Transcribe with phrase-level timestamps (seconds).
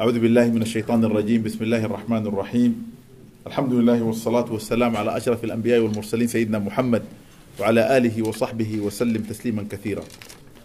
[0.00, 1.42] أعوذ بالله من الشيطان الرجيم.
[1.42, 2.72] بسم الله الرحمن الرحيم.
[3.46, 7.02] الحمد لله والصلاة والسلام على أشرف الأنبياء والمرسلين سيدنا محمد
[7.60, 10.02] وعلى آله وصحبه وسلم تسليما كثيرا.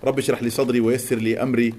[0.04, 1.74] رب اشرح لي صدري ويسر لي أمري.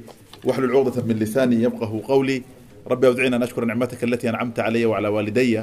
[0.45, 2.43] واحلل عقدة من لساني يفقه قولي.
[2.87, 5.63] رب أودعنا أن أشكر نعمتك التي أنعمت علي وعلى والدي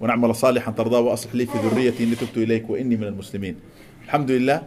[0.00, 3.56] ونعمل صالحا ترضاه وأصلح لي في ذريتي إني تبت إليك وإني من المسلمين.
[4.04, 4.62] الحمد لله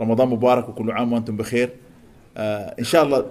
[0.00, 1.68] رمضان مبارك وكل عام وأنتم بخير.
[1.68, 2.40] uh,
[2.78, 3.24] إن شاء الله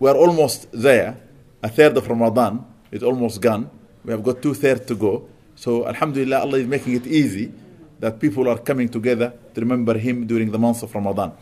[0.00, 1.27] we are almost there.
[1.62, 3.70] A third of Ramadan is almost gone.
[4.04, 5.28] We have got two thirds to go.
[5.54, 7.52] So Alhamdulillah Allah is making it easy
[8.00, 11.32] that people are coming together to remember Him during the month of Ramadan.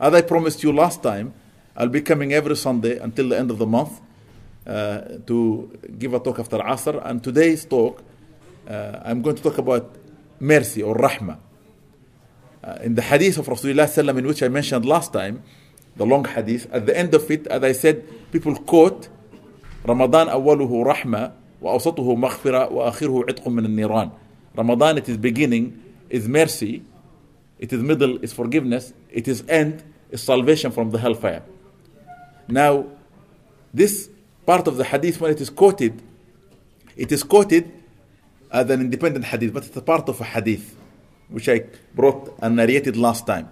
[0.00, 1.34] As I promised you last time
[1.76, 4.00] I'll be coming every Sunday until the end of the month
[4.66, 7.04] uh, to give a talk after Asr.
[7.04, 8.02] And today's talk
[8.68, 9.94] uh, I'm going to talk about
[10.40, 11.38] mercy or rahmah.
[12.64, 15.42] Uh, in the hadith of Rasulullah in which I mentioned last time,
[15.96, 19.08] the long hadith, at the end of it, as I said, people quote
[19.86, 21.32] Ramadan أوله رحمة
[21.62, 24.10] وأوسطه مغفرة وآخره عتق من النيران.
[24.56, 26.82] Ramadan, it is beginning, is mercy,
[27.58, 31.42] it is middle, is forgiveness, it is end, is salvation from the hellfire.
[32.48, 32.86] Now,
[33.72, 34.08] this
[34.46, 36.02] part of the hadith, when it is quoted,
[36.96, 37.70] it is quoted
[38.50, 40.74] as an independent hadith, but it's a part of a hadith,
[41.28, 43.50] which I brought and narrated last time.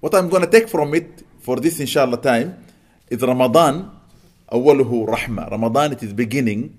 [0.00, 2.64] What I'm going to take from it for this inshallah time
[3.08, 3.90] is Ramadan,
[4.53, 5.51] أوله رحمة.
[5.51, 6.77] Ramadan, it is beginning,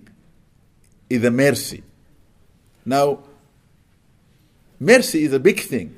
[1.09, 1.83] is a mercy.
[2.85, 3.21] Now,
[4.79, 5.97] mercy is a big thing.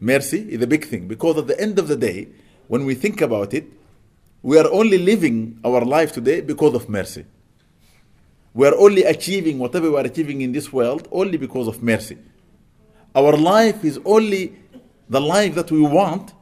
[0.00, 2.28] Mercy is a big thing because at the end of the day,
[2.68, 3.66] when we think about it,
[4.42, 7.24] we are only living our life today because of mercy.
[8.52, 12.18] We are only achieving whatever we are achieving in this world only because of mercy.
[13.14, 14.54] Our life is only
[15.08, 16.32] the life that we want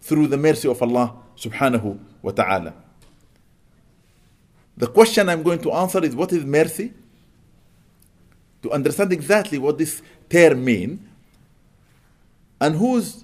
[0.00, 2.74] through the mercy of Allah subhanahu wa ta'ala.
[4.77, 6.93] The question I'm going to answer is what is mercy?
[8.63, 10.99] To understand exactly what this term means
[12.59, 13.23] and who's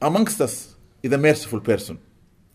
[0.00, 1.98] amongst us is a merciful person.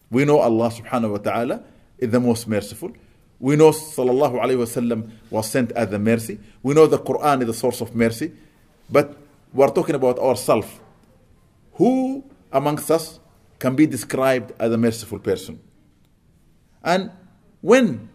[0.09, 1.63] We know Allah subhanahu wa ta'ala
[1.97, 2.93] is the most merciful.
[3.39, 6.39] We know Sallallahu Alaihi Wasallam was sent as a mercy.
[6.61, 8.31] We know the Quran is the source of mercy.
[8.89, 9.17] But
[9.53, 10.67] we're talking about ourselves.
[11.73, 13.19] Who amongst us
[13.59, 15.59] can be described as a merciful person?
[16.83, 17.11] And
[17.61, 18.09] when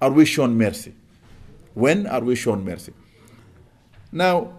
[0.00, 0.94] are we shown mercy?
[1.74, 2.92] When are we shown mercy?
[4.10, 4.54] Now,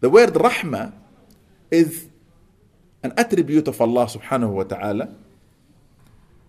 [0.00, 0.92] the word rahmah
[1.70, 2.06] is
[3.02, 5.14] an attribute of Allah subhanahu wa ta'ala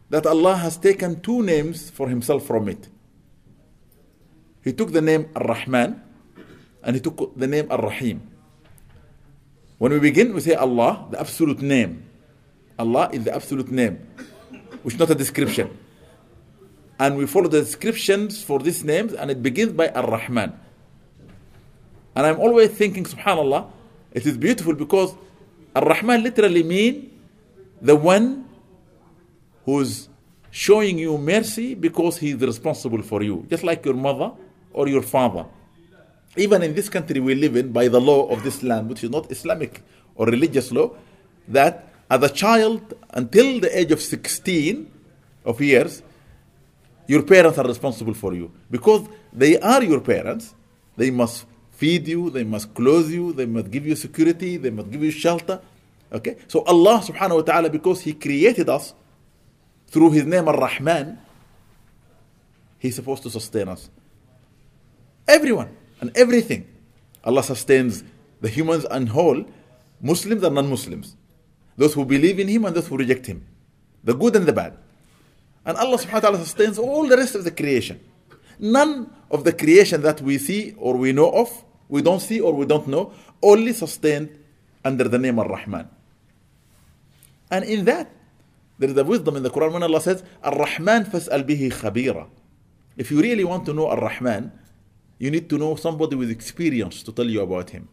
[0.09, 2.89] that Allah has taken two names for himself from it.
[4.63, 6.01] He took the name Ar-Rahman
[6.83, 8.21] and he took the name Ar-Rahim.
[9.77, 12.03] When we begin, we say Allah, the absolute name.
[12.77, 13.99] Allah is the absolute name,
[14.83, 15.69] which is not a description.
[16.99, 20.59] And we follow the descriptions for these names, and it begins by Ar-Rahman.
[22.15, 23.71] And I'm always thinking, subhanAllah,
[24.11, 25.15] it is beautiful because
[25.75, 27.09] Ar-Rahman literally means
[27.81, 28.45] the one
[29.65, 30.09] who's
[30.51, 34.31] showing you mercy because he is responsible for you, just like your mother
[34.73, 35.45] or your father.
[36.35, 39.09] Even in this country we live in, by the law of this land, which is
[39.09, 39.81] not Islamic
[40.15, 40.91] or religious law,
[41.47, 44.91] that as a child until the age of 16
[45.45, 46.01] of years,
[47.09, 48.51] your parents are responsible for you.
[48.69, 50.53] Because they are your parents,
[50.95, 54.89] they must feed you, they must clothe you, they must give you security, they must
[54.91, 55.59] give you shelter.
[56.11, 56.37] Okay?
[56.47, 58.93] So Allah subhanahu wa ta'ala, because He created us,
[59.89, 61.17] through his name Ar-Rahman,
[62.77, 63.89] he's supposed to sustain us.
[65.27, 66.67] Everyone and everything.
[67.23, 68.03] Allah sustains
[68.41, 69.45] the humans and whole,
[70.01, 71.15] Muslims and non-Muslims.
[71.75, 73.45] Those who believe in him and those who reject him.
[74.03, 74.77] The good and the bad.
[75.65, 77.99] And Allah subhanahu wa ta'ala sustains all the rest of the creation.
[78.59, 82.53] None of the creation that we see or we know of, we don't see or
[82.53, 84.29] we don't know, only sustained
[84.83, 85.87] under the name Ar-Rahman.
[87.51, 88.11] And in that,
[88.77, 92.27] there is a wisdom in the Quran when Allah says, Ar-Rahman fas'al bihi khabira.
[92.95, 94.51] If you really want to know Ar-Rahman,
[95.17, 97.87] you need to know somebody with experience to tell you about him.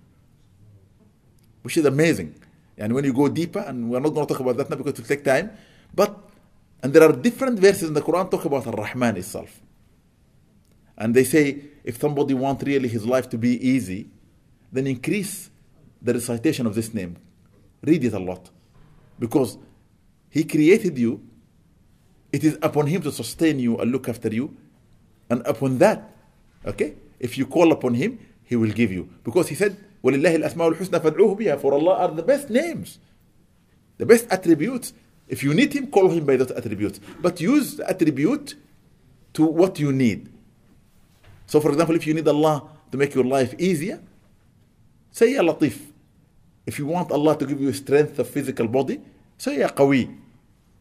[1.62, 2.36] Which is amazing.
[2.78, 4.92] And when you go deeper, and we're not going to talk about that now because
[4.92, 5.50] it will take time,
[5.94, 6.18] but,
[6.83, 9.61] and there are different verses in the Quran talk about Ar-Rahman itself.
[10.97, 14.07] And they say, if somebody wants really his life to be easy,
[14.71, 15.49] then increase
[16.01, 17.17] the recitation of this name.
[17.83, 18.49] Read it a lot.
[19.19, 19.57] Because
[20.31, 21.21] he created you.
[22.31, 24.55] It is upon Him to sustain you and look after you.
[25.29, 26.09] And upon that,
[26.65, 29.09] okay, if you call upon Him, He will give you.
[29.23, 32.97] Because He said, وَلِلَّهِ الْأَسْمَاءُ الْحُسْنَى فَادْعُوهُ بِهَا For Allah are the best names,
[33.97, 34.93] the best attributes.
[35.28, 37.00] if you need him, call him by those attributes.
[37.20, 38.54] But use the attribute
[39.34, 40.32] to what you need.
[41.46, 44.00] So, for example, if you need Allah to make your life easier,
[45.10, 45.78] say Ya Latif.
[46.64, 49.00] If you want Allah to give you strength of physical body,
[49.38, 50.16] say Ya Qawi.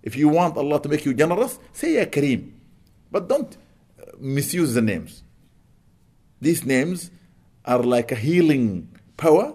[0.01, 2.51] If you want Allah to make you generous, say Ya Kareem.
[3.11, 3.55] But don't
[3.99, 5.23] uh, misuse the names.
[6.41, 7.11] These names
[7.65, 9.53] are like a healing power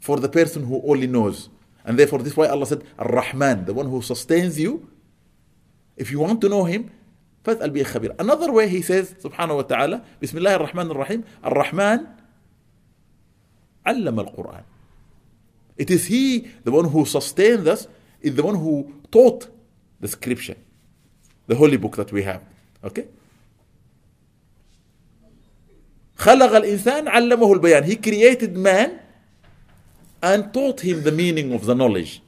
[0.00, 1.48] for the person who only knows.
[1.84, 4.88] And therefore, this is why Allah said, Ar-Rahman, the one who sustains you.
[5.96, 6.90] If you want to know Him,
[7.44, 8.18] فاسأل به خبير.
[8.18, 12.06] Another way he says, subhanahu wa ta'ala, بسم الله الرحمن الرحيم, الرحمن
[13.86, 14.62] علم القرآن.
[15.76, 17.86] It is He, the one who sustains us,
[18.22, 19.48] is the one who taught
[20.00, 20.56] the scripture,
[21.46, 22.42] the holy book that we have.
[22.82, 23.06] Okay?
[26.16, 27.84] خلق الإنسان علمه البيان.
[27.84, 29.00] He created man
[30.24, 32.22] and taught him the meaning of the knowledge.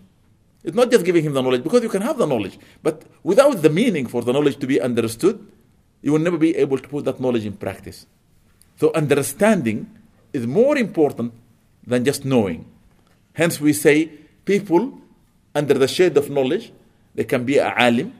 [0.62, 3.62] It's not just giving him the knowledge, because you can have the knowledge, but without
[3.62, 5.40] the meaning for the knowledge to be understood,
[6.02, 8.06] you will never be able to put that knowledge in practice.
[8.78, 9.90] So, understanding
[10.34, 11.32] is more important
[11.86, 12.66] than just knowing.
[13.32, 14.10] Hence, we say
[14.44, 15.00] people
[15.54, 16.72] under the shade of knowledge,
[17.14, 18.12] they can be a alim,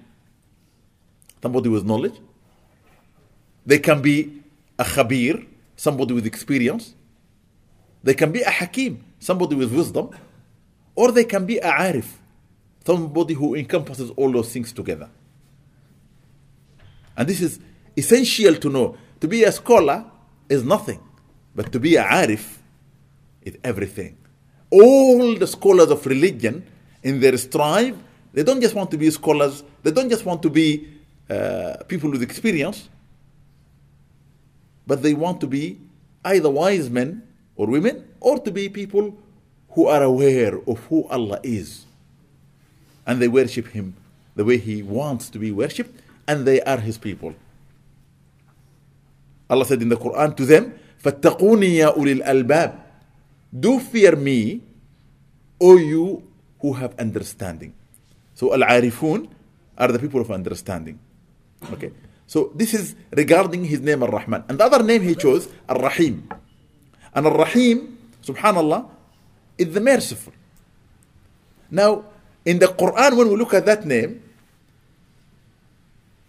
[1.43, 2.19] somebody with knowledge,
[3.67, 4.41] they can be
[4.79, 5.47] a khabir,
[5.77, 6.95] somebody with experience,
[8.03, 10.11] they can be a hakim, somebody with wisdom,
[10.95, 12.07] or they can be a arif,
[12.85, 15.09] somebody who encompasses all those things together.
[17.17, 17.59] And this is
[17.97, 18.97] essential to know.
[19.21, 20.05] To be a scholar
[20.49, 21.01] is nothing,
[21.55, 22.59] but to be a arif
[23.43, 24.17] is everything.
[24.71, 26.65] All the scholars of religion,
[27.03, 27.97] in their strive,
[28.33, 30.89] they don't just want to be scholars, they don't just want to be
[31.31, 32.89] uh, people with experience,
[34.87, 35.79] but they want to be
[36.25, 37.23] either wise men
[37.56, 39.18] or women, or to be people
[39.72, 41.86] who are aware of who Allah is
[43.06, 43.96] and they worship Him
[44.36, 47.36] the way He wants to be worshipped, and they are His people.
[49.50, 52.80] Allah said in the Quran to them, فَاتَّقُونِي يَا أُولِي الْأَلْبَابِ
[53.60, 54.62] Do fear me,
[55.60, 56.24] O you
[56.60, 57.74] who have understanding.
[58.34, 59.28] So Al-Arifun
[59.78, 61.00] are the people of understanding.
[61.74, 61.92] Okay.
[62.26, 64.46] So this is regarding his name Ar-Rahman.
[64.48, 66.30] And the other name he chose, Ar-Rahim.
[67.17, 68.87] And Ar-Rahim, subhanallah,
[69.57, 70.35] is the merciful.
[71.71, 72.05] Now,
[72.45, 74.23] in the Quran, when we look at that name,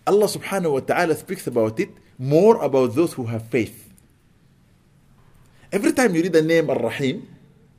[0.07, 3.91] Allah subhanahu wa ta'ala speaks about it more about those who have faith.
[5.71, 7.27] Every time you read the name Ar-Rahim,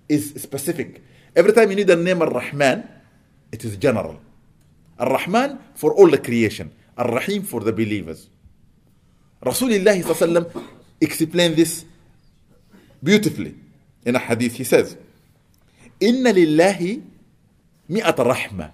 [0.09, 1.03] is specific.
[1.37, 2.89] Every time you read the name Ar-Rahman,
[3.53, 4.19] it is general.
[4.99, 6.73] Ar-Rahman for all the creation.
[6.97, 8.29] Ar-Rahim for the believers.
[9.43, 9.95] Rasulullah
[11.01, 11.85] explained this
[13.02, 13.56] beautifully
[14.06, 14.54] in a hadith.
[14.56, 14.98] He says,
[16.00, 17.02] "Inna lillahi
[17.90, 18.72] mi'at rahma."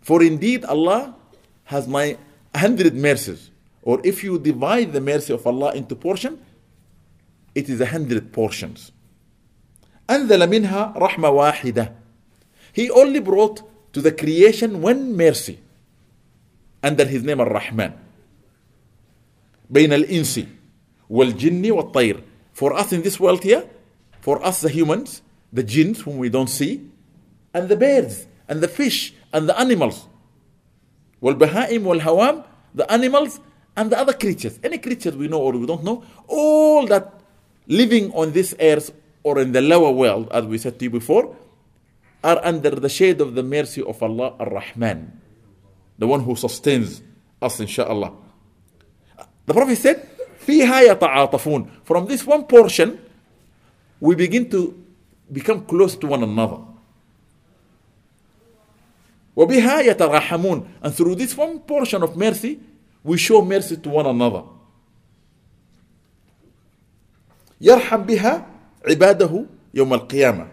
[0.00, 1.14] For indeed Allah
[1.64, 2.16] has my
[2.54, 3.50] hundred mercies.
[3.82, 6.38] Or if you divide the mercy of Allah into portion,
[7.54, 8.92] it is a hundred portions.
[10.08, 11.94] أنزل منها رحمة واحدة.
[12.72, 13.62] He only brought
[13.92, 15.58] to the creation one mercy
[16.82, 17.92] under his name Ar-Rahman.
[19.72, 20.46] بين الإنس
[21.10, 22.22] والجن والطير.
[22.54, 23.68] For us in this world here,
[24.20, 25.22] for us the humans,
[25.52, 26.86] the jinns whom we don't see,
[27.54, 30.06] and the birds, and the fish, and the animals.
[31.22, 33.40] والبهائم والهوام, the animals
[33.76, 37.20] and the other creatures, any creatures we know or we don't know, all that
[37.66, 41.36] living on this earth or in the lower world, as we said to you before,
[42.22, 45.20] are under the shade of the mercy of Allah Ar-Rahman,
[45.98, 47.02] the one who sustains
[47.40, 48.12] us, inshallah.
[49.46, 50.08] The Prophet said,
[50.45, 51.69] فيها يتعاطفون.
[51.83, 52.99] From this one portion,
[53.99, 54.73] we begin to
[55.31, 56.59] become close to one another.
[59.35, 60.67] وبها يتراحمون.
[60.81, 62.59] And through this one portion of mercy,
[63.03, 64.43] we show mercy to one another.
[67.61, 68.45] يرحم بها
[68.85, 70.47] عباده يوم القيامة.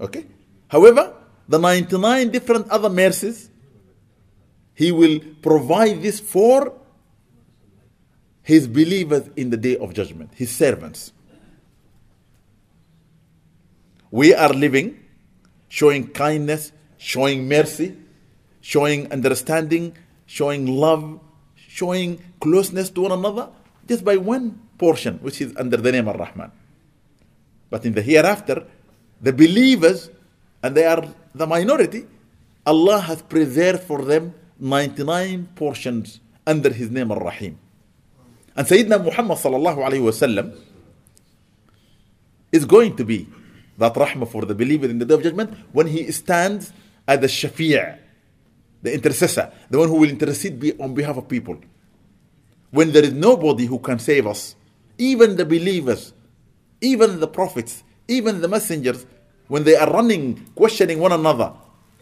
[0.00, 0.24] Okay?
[0.68, 1.14] However,
[1.48, 3.50] the 99 different other mercies,
[4.74, 6.72] He will provide this for
[8.44, 11.12] His believers in the day of judgment, His servants.
[14.10, 15.00] We are living,
[15.68, 17.96] showing kindness, showing mercy,
[18.60, 19.96] showing understanding,
[20.26, 21.20] showing love,
[21.56, 23.48] showing closeness to one another
[23.88, 26.52] just by one portion, which is under the name of Rahman.
[27.70, 28.66] But in the hereafter,
[29.22, 30.10] the believers,
[30.62, 31.02] and they are
[31.34, 32.06] the minority,
[32.66, 37.58] Allah has preserved for them 99 portions under His name Ar-Rahim.
[38.56, 40.56] And Sayyidina Muhammad sallallahu alayhi wasallam
[42.52, 43.28] is going to be
[43.78, 46.72] that rahmah for the believer in the day of judgment when he stands
[47.06, 47.98] as the shafi',
[48.82, 51.58] the intercessor, the one who will intercede on behalf of people.
[52.70, 54.54] When there is nobody who can save us,
[54.98, 56.12] even the believers,
[56.80, 59.06] even the prophets, even the messengers,
[59.48, 61.52] when they are running, questioning one another,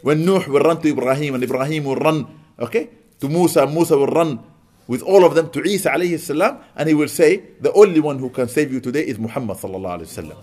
[0.03, 2.27] when Nuh will run to Ibrahim and Ibrahim will run,
[2.59, 2.91] okay,
[3.21, 4.39] to Musa, Musa will run
[4.88, 8.20] with all of them to Isa alayhi salam, and he will say, the only one
[8.20, 10.38] who can save you today is Muhammad sallallahu alayhi wasallam.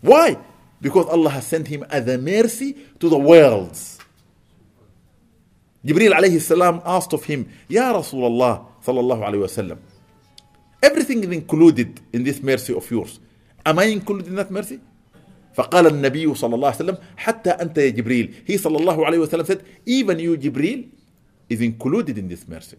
[0.00, 0.38] Why?
[0.80, 3.98] Because Allah has sent him as a mercy to the worlds.
[5.84, 9.78] Jibril alayhi salam asked of him, Ya Rasulullah sallallahu alayhi wasallam,
[10.82, 13.20] everything is included in this mercy of yours.
[13.64, 14.80] Am I included in that mercy?
[15.56, 19.44] فقال النبي صلى الله عليه وسلم حتى أنت يا جبريل he صلى الله عليه وسلم
[19.46, 20.86] said even you Jibril
[21.48, 22.76] is included in this mercy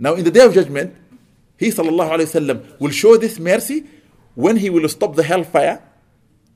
[0.00, 0.94] now in the day of judgment
[1.58, 3.84] he صلى الله عليه وسلم will show this mercy
[4.34, 5.82] when he will stop the hellfire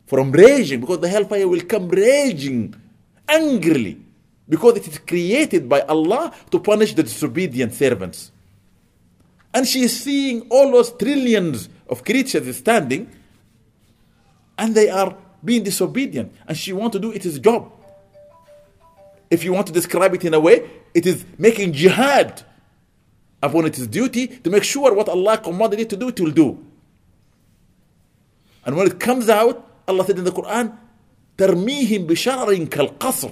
[0.07, 2.75] from raging because the hellfire will come raging
[3.29, 3.99] angrily
[4.49, 8.33] because it is created by Allah to punish the disobedient servants
[9.55, 13.11] and she is seeing all those trillions of creatures standing
[14.59, 17.73] and they are being disobedient and she want to do its job
[19.31, 22.43] if you want to describe it in a way it is making jihad
[23.45, 26.65] upon its duty to make sure what allah commanded it to do it will do
[28.65, 30.73] and when it comes out allah said in the quran
[31.39, 33.31] ترميهم بشرر كالقصر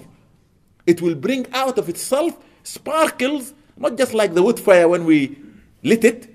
[0.86, 5.36] it will bring out of itself sparkles not just like the wood fire when we
[5.82, 6.28] lit it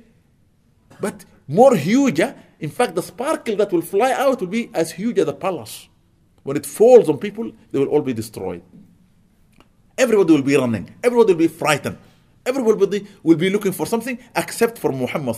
[1.02, 2.22] but more huge
[2.64, 5.90] in fact, the sparkle that will fly out will be as huge as a palace.
[6.44, 8.64] When it falls on people, they will all be destroyed.
[9.98, 10.96] Everybody will be running.
[11.04, 11.98] Everybody will be frightened.
[12.49, 15.37] Everybody will be looking for something except for Muhammad.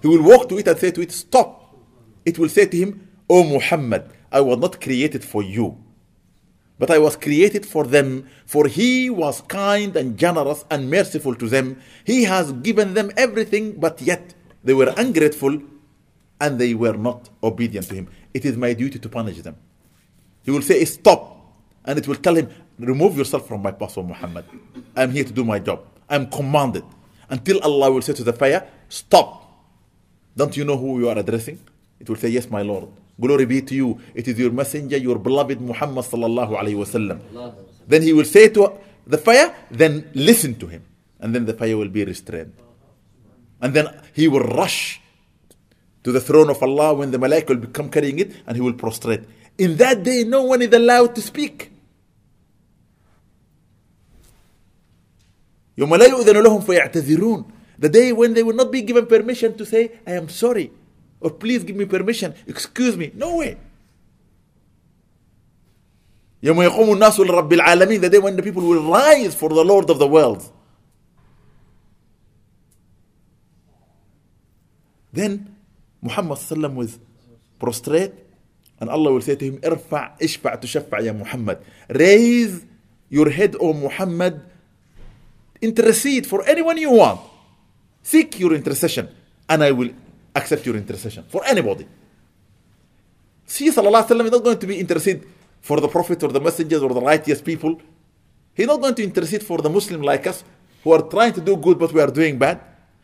[0.00, 1.48] He will walk to it and say to it, Stop.
[2.24, 5.82] It will say to him, O Muhammad, I was not created for you,
[6.78, 11.48] but I was created for them, for he was kind and generous and merciful to
[11.48, 11.80] them.
[12.04, 15.60] He has given them everything, but yet they were ungrateful
[16.40, 18.08] and they were not obedient to him.
[18.32, 19.56] It is my duty to punish them.
[20.44, 21.30] He will say, Stop.
[21.84, 22.48] And it will tell him,
[22.78, 24.44] Remove yourself from my path, O Muhammad.
[24.96, 25.91] I'm here to do my job.
[26.08, 26.84] I'm commanded.
[27.28, 29.40] Until Allah will say to the fire, Stop.
[30.36, 31.58] Don't you know who you are addressing?
[32.00, 32.88] It will say, Yes, my Lord.
[33.20, 34.00] Glory be to you.
[34.14, 37.58] It is your messenger, your beloved Muhammad sallallahu alayhi.
[37.86, 38.72] Then he will say to
[39.06, 40.84] the fire, Then listen to him.
[41.20, 42.52] And then the fire will be restrained.
[43.60, 45.00] And then he will rush
[46.04, 48.72] to the throne of Allah when the malaika will come carrying it and he will
[48.74, 49.22] prostrate.
[49.58, 51.71] In that day, no one is allowed to speak.
[55.78, 57.44] يوم لا يؤذن لهم فيعتذرون
[57.78, 60.70] the day when they will not be given permission to say I am sorry
[61.20, 63.56] or please give me permission excuse me no way
[66.42, 69.90] يوم يقوم الناس لرب العالمين the day when the people will rise for the Lord
[69.90, 70.50] of the world
[75.12, 75.54] then
[76.02, 76.98] Muhammad sallam was
[77.60, 78.12] prostrate
[78.82, 81.62] and Allah will say to him, Irfa' ishfa' tushaffa' ya Muhammad.
[81.88, 82.66] Raise
[83.08, 84.42] your head, O Muhammad.
[85.61, 87.19] Intercede for anyone you want.
[88.03, 89.09] Seek your intercession
[89.49, 89.89] and I will
[90.35, 91.87] accept your intercession for anybody.
[93.45, 95.23] See, Sallallahu Alaihi Wasallam is not going to be intercede
[95.61, 97.81] for the Prophet or the messengers or the righteous people.
[98.53, 100.43] He's not going to intercede for the Muslim like us
[100.83, 102.61] who are trying to do good but we are doing bad.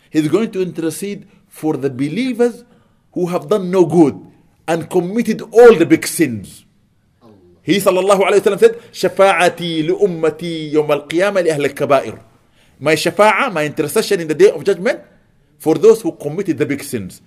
[0.09, 2.63] He's going to intercede for the believers
[3.13, 4.19] who have done no good
[4.67, 6.65] and committed all the big sins.
[7.61, 12.19] He sallallahu alayhi wa sallam said, شفاعتي لأمتي يوم القيامة لأهل الكبائر.
[12.80, 15.00] My shafa'a, my intercession in the day of judgment
[15.58, 17.20] for those who committed the big sins.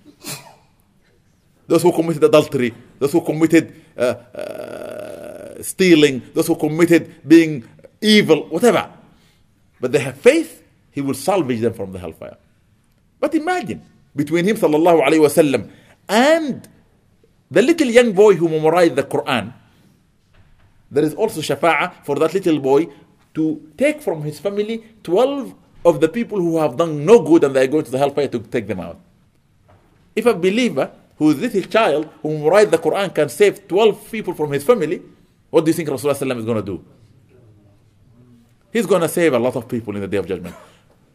[1.66, 7.64] Those who committed adultery, those who committed uh, uh, stealing, those who committed being
[8.00, 8.90] evil, whatever.
[9.80, 12.36] But they have faith, he will salvage them from the hellfire.
[13.20, 13.82] But imagine,
[14.14, 15.70] between him sallallahu wasallam
[16.08, 16.68] and
[17.50, 19.52] the little young boy who memorized the Quran,
[20.90, 22.88] there is also shafa'a for that little boy
[23.34, 27.54] to take from his family 12 of the people who have done no good and
[27.54, 28.98] they are going to the hellfire to take them out.
[30.14, 34.34] If a believer who is little child who memorized the Quran can save 12 people
[34.34, 35.02] from his family,
[35.50, 36.84] what do you think Rasulullah is going to do?
[38.72, 40.56] He's going to save a lot of people in the day of judgment.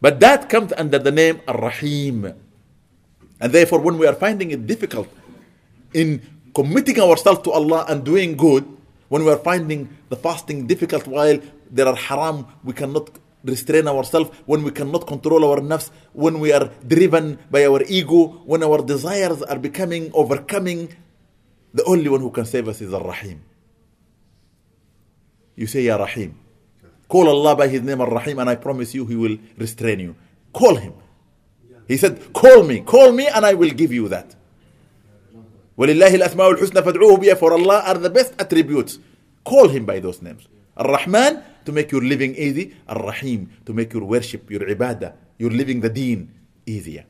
[0.00, 2.32] But that comes under the name Ar-Rahim.
[3.40, 5.08] And therefore, when we are finding it difficult
[5.92, 6.22] in
[6.54, 8.64] committing ourselves to Allah and doing good,
[9.08, 11.40] when we are finding the fasting difficult while
[11.71, 13.09] there are haram, we cannot
[13.43, 18.41] restrain ourselves, when we cannot control our nafs, when we are driven by our ego,
[18.45, 20.95] when our desires are becoming overcoming,
[21.73, 23.41] the only one who can save us is Ar-Rahim.
[25.55, 26.37] you say Ya Rahim.
[27.07, 30.15] Call Allah by His name Ar-Rahim and I promise you He will restrain you.
[30.51, 30.93] Call Him.
[31.87, 34.35] He said, call me, call me and I will give you that.
[35.77, 38.99] وَلِلَّهِ الْأَسْمَاءُ الْحُسْنَى فَادْعُوهُ بِهَا For Allah are the best attributes.
[39.43, 40.47] Call Him by those names.
[40.78, 42.74] Ar-Rahman, to make your living easy.
[42.88, 46.32] Ar-Rahim, to make your worship, your ibadah, your living the deen
[46.66, 47.04] easier.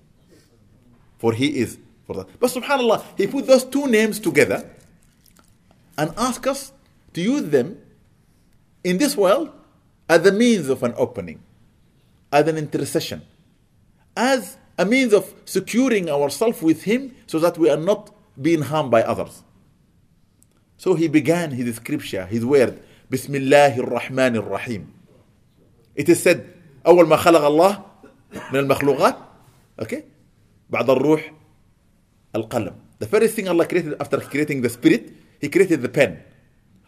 [1.19, 2.41] For He is for that.
[2.41, 4.69] But subhanAllah, He put those two names together
[5.97, 6.73] and asked us
[7.13, 7.79] to use them
[8.83, 9.51] in this world
[10.09, 11.41] as a means of an opening,
[12.33, 13.23] as an intercession,
[14.17, 18.91] as a means of securing ourselves with Him so that we are not being harmed
[18.91, 19.43] by others.
[20.79, 24.93] So he began his scripture, his word, Bismillah ar-Rahman ar-Rahim.
[25.97, 27.85] It is said, أول ما خلق الله
[28.53, 29.17] من المخلوقات
[29.83, 30.03] okay
[30.71, 31.33] بعد الروح
[32.37, 36.23] القلم the first thing Allah created after creating the spirit he created the pen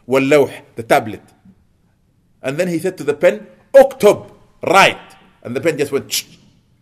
[0.07, 1.23] واللوح the tablet
[2.43, 3.47] and then he said to the pen
[3.77, 4.27] اكتب
[4.67, 6.25] write and the pen just went Shh,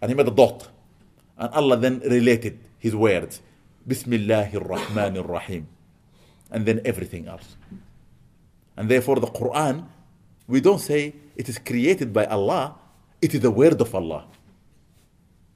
[0.00, 0.68] and he made a dot
[1.38, 3.40] and Allah then related his words
[3.86, 5.66] Bismillah ar-Rahman ar-Rahim
[6.50, 7.56] and then everything else
[8.78, 9.84] and therefore the Quran
[10.46, 12.78] we don't say it is created by Allah
[13.20, 14.24] it is the word of Allah.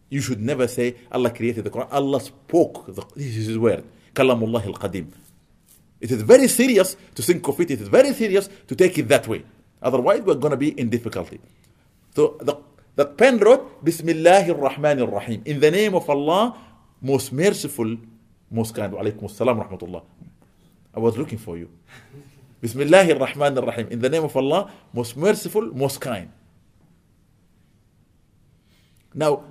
[0.09, 1.89] You should never say Allah created the Quran.
[1.91, 3.85] Allah spoke the, this is his word.
[4.15, 5.07] Kalamullah al-Qadim.
[6.01, 7.71] It is very serious to think of it.
[7.71, 9.45] It is very serious to take it that way.
[9.81, 11.41] Otherwise we're going to be in difficulty.
[12.15, 12.57] So the,
[12.97, 16.59] the pen wrote Bismillah ar-Rahman ar-Rahim in the name of Allah
[17.01, 17.97] most merciful
[18.51, 18.93] most kind.
[18.93, 20.03] Alaykum assalam rahmatullah.
[20.95, 21.71] I was looking for you
[22.63, 26.31] Bismillah ar-Rahman ar-Rahim in the name of Allah most merciful most kind.
[29.13, 29.43] Now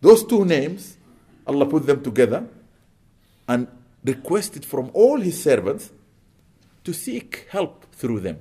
[0.00, 0.98] those two names
[1.46, 2.44] Allah put them together
[3.46, 3.68] and
[4.02, 5.92] requested from all his servants
[6.82, 8.40] to seek help through them.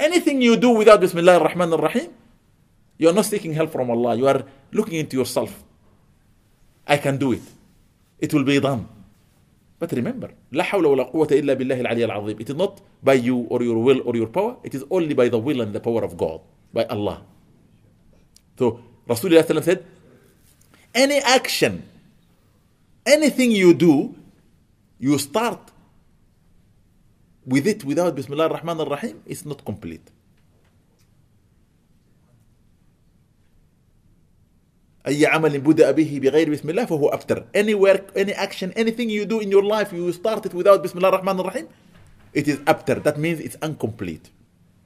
[0.00, 2.10] Anything you do without Bismillah ar-Rahman ar-Rahim
[3.02, 4.14] you are not seeking help from Allah.
[4.14, 5.64] You are looking into yourself.
[6.86, 7.42] I can do it.
[8.18, 8.86] It will be done.
[9.82, 12.40] But remember, لا حول ولا قوة إلا بالله العلي العظيم.
[12.40, 14.56] It is not by you or your will or your power.
[14.62, 16.40] It is only by the will and the power of God,
[16.72, 17.22] by Allah.
[18.56, 19.84] So Rasulullah said,
[20.94, 21.82] any action,
[23.04, 24.14] anything you do,
[25.00, 25.58] you start
[27.44, 30.08] with it without Bismillah ar-Rahman ar-Rahim, it's not complete.
[35.06, 39.24] أي عمل بدأ به بغير بسم الله فهو أبتر any work any action anything you
[39.26, 41.66] do in your life you start it without بسم الله الرحمن الرحيم
[42.36, 44.30] it is أبتر that means it's incomplete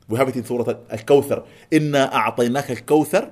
[0.08, 3.30] we have it in سورة الكوثر إنا أعطيناك الكوثر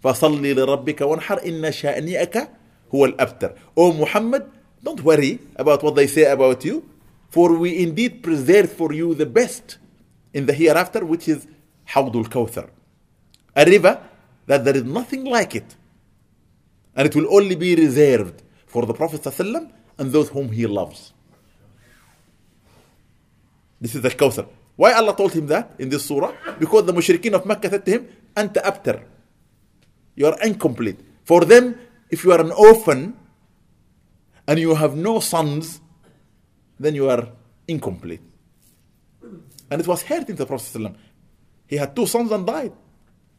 [0.00, 2.48] فصل لربك وانحر إن شانئك
[2.94, 4.42] هو الأبتر Oh Muhammad
[4.84, 6.84] don't worry about what they say about you
[7.30, 9.78] for we indeed preserve for you the best
[10.34, 11.46] in the hereafter which is
[11.86, 12.68] حوض الكوثر
[13.56, 13.98] a river
[14.48, 15.76] that there is nothing like it.
[16.96, 21.12] And it will only be reserved for the Prophet ﷺ and those whom he loves.
[23.80, 24.48] This is the Kawthar.
[24.74, 26.32] Why Allah told him that in this surah?
[26.58, 29.02] Because the mushrikeen of Mecca said to him, Anta abtar.
[30.16, 30.98] You are incomplete.
[31.24, 31.78] For them,
[32.10, 33.14] if you are an orphan
[34.46, 35.80] and you have no sons,
[36.80, 37.28] then you are
[37.68, 38.22] incomplete.
[39.70, 40.80] And it was hurting the Prophet.
[40.80, 40.96] ﷺ.
[41.66, 42.72] He had two sons and died.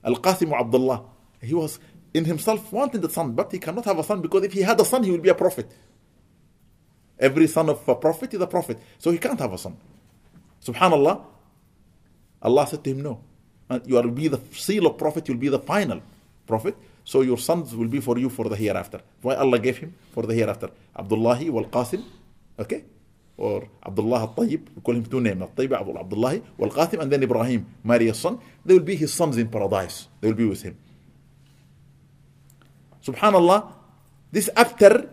[0.04, 1.04] Al-Qasim Abdullah.
[1.42, 1.80] He was
[2.14, 4.80] in himself wanting a son, but he cannot have a son because if he had
[4.80, 5.72] a son, he will be a prophet.
[7.20, 8.80] Every son of a prophet is a prophet.
[8.98, 9.78] So he can't have a son.
[10.64, 11.22] Subhanallah.
[12.42, 13.22] Allah said to him, No.
[13.70, 16.02] And you will be the seal of prophet, you'll be the final
[16.48, 16.76] prophet.
[17.04, 19.02] So your sons will be for you for the hereafter.
[19.22, 20.70] Why Allah gave him for the hereafter?
[20.96, 22.04] Abdullahi wal Qasim.
[22.58, 22.84] Okay?
[23.39, 24.67] Or Abdullah al Tayyib.
[24.75, 25.39] We call him two names.
[25.41, 28.38] Al Tayyib, Abdullahi wal Qasim, and then Ibrahim, Maria's son.
[28.67, 30.12] They will be his sons in paradise.
[30.19, 30.75] They will be with him.
[32.99, 33.71] Subhanallah.
[34.30, 35.08] This after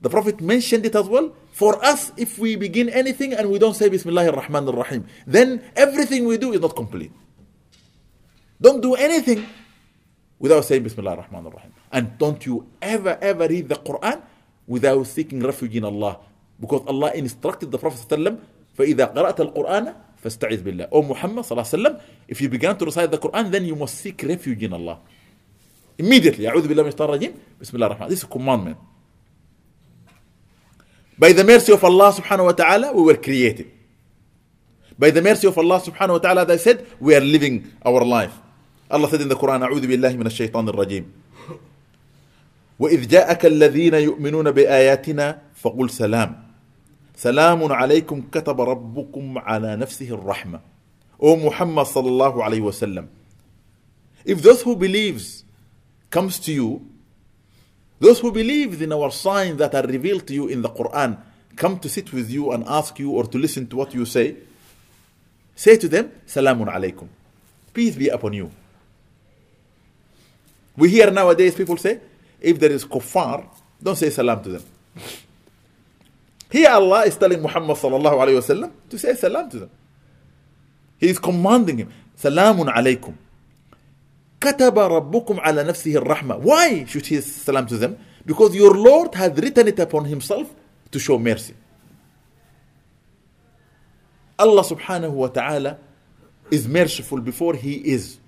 [0.00, 1.36] the Prophet mentioned it as well.
[1.52, 6.24] For us, if we begin anything and we don't say Bismillah ar-Rahman ar-Rahim, then everything
[6.24, 7.12] we do is not complete.
[8.58, 9.44] Don't do anything
[10.40, 11.72] without saying Bismillah ar-Rahman ar-Rahim.
[11.92, 14.22] And don't you ever, ever read the Quran
[14.66, 16.18] without seeking refuge in Allah.
[16.64, 18.40] Because Allah instructed the Prophet ﷺ,
[18.78, 20.88] فَإِذَا قَرَأْتَ الْقُرْآنَ فَاسْتَعِذْ بِالله.
[20.90, 24.62] O Muhammad ﷺ, if you began to recite the Quran, then you must seek refuge
[24.62, 24.98] in Allah.
[25.98, 28.08] Immediately, أعوذ بالله من الشيطان الرجيم, Bismillah ar-Rahman.
[28.08, 28.78] This is a commandment.
[31.18, 33.70] By the mercy of Allah subhanahu wa ta'ala, we were created.
[34.98, 38.02] By the mercy of Allah subhanahu wa ta'ala, as I said, we are living our
[38.04, 38.32] life.
[38.90, 41.04] Allah said in the Quran, أعوذ بالله من الشيطان الرجيم.
[42.78, 46.43] وإذ جاءك الذين يؤمنون بآياتنا فقل سلام
[47.16, 50.60] سلام عليكم كتب ربكم على نفسه الرحمة
[51.20, 53.06] O Muhammad sallallahu alayhi wasallam.
[54.24, 55.44] If those who believes
[56.10, 56.86] comes to you,
[58.00, 61.16] those who believe in our signs that are revealed to you in the Quran
[61.56, 64.36] come to sit with you and ask you or to listen to what you say,
[65.54, 67.08] say to them, Salamun alaykum.
[67.72, 68.50] Peace be upon you.
[70.76, 72.00] We hear nowadays people say,
[72.40, 73.46] if there is kuffar,
[73.82, 74.62] don't say salam to them.
[76.54, 79.70] Here Allah is telling Muhammad sallallahu alayhi wasallam to say salam to them.
[80.98, 83.14] He is commanding him, salamun alaykum.
[84.38, 87.98] Kataba rabbukum على نفسه الرحمة." Why should he salam to them?
[88.24, 90.48] Because your Lord has written it upon himself
[90.92, 91.54] to show mercy.
[94.38, 95.76] Allah subhanahu wa ta'ala
[96.52, 98.20] is merciful before he is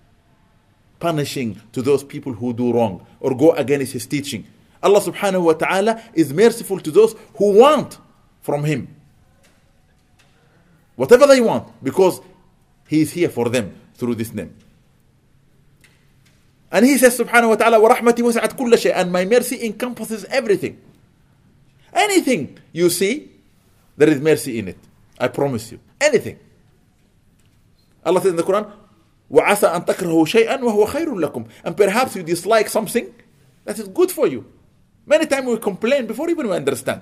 [0.98, 4.44] punishing to those people who do wrong or go against his teaching.
[4.82, 7.98] Allah subhanahu wa ta'ala is merciful to those who want
[8.45, 8.87] from him.
[10.95, 12.21] Whatever they want, because
[12.87, 14.53] he is here for them through this name.
[16.71, 20.79] And he says subhanahu wa ta'ala, وَرَحْمَتِي وَسَعَتْ كُلَّ شَيْءٍ And my mercy encompasses everything.
[21.93, 23.31] Anything you see,
[23.97, 24.77] there is mercy in it.
[25.19, 25.79] I promise you.
[25.99, 26.39] Anything.
[28.05, 28.71] Allah says in the Quran,
[29.29, 33.13] وَعَسَى أَن تَكْرَهُ شَيْئًا وَهُوَ خَيْرٌ لَكُمْ And perhaps you dislike something
[33.65, 34.45] that is good for you.
[35.05, 37.01] Many times we complain before even we understand.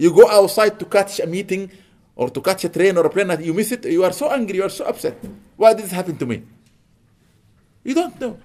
[0.00, 1.70] You go outside to catch a meeting
[2.16, 4.30] or to catch a train or a plane and you miss it, you are so
[4.30, 5.18] angry, you are so upset.
[5.56, 6.42] Why did this happen to me?
[7.84, 8.38] You don't know.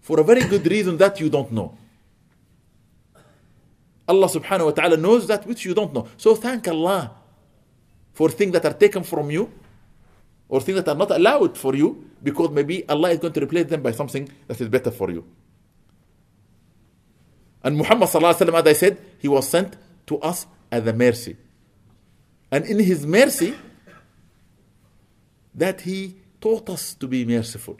[0.00, 1.78] For a very good reason that you don't know.
[4.08, 6.08] Allah subhanahu wa ta'ala knows that which you don't know.
[6.16, 7.12] So thank Allah
[8.12, 9.52] for things that are taken from you
[10.48, 13.66] or things that are not allowed for you because maybe Allah is going to replace
[13.66, 15.24] them by something that is better for you.
[17.62, 19.76] And Muhammad sallallahu alaihi wasallam, as I said, he was sent
[20.06, 21.37] to us as a mercy.
[22.51, 23.55] And in his mercy,
[25.55, 27.77] that he taught us to be merciful,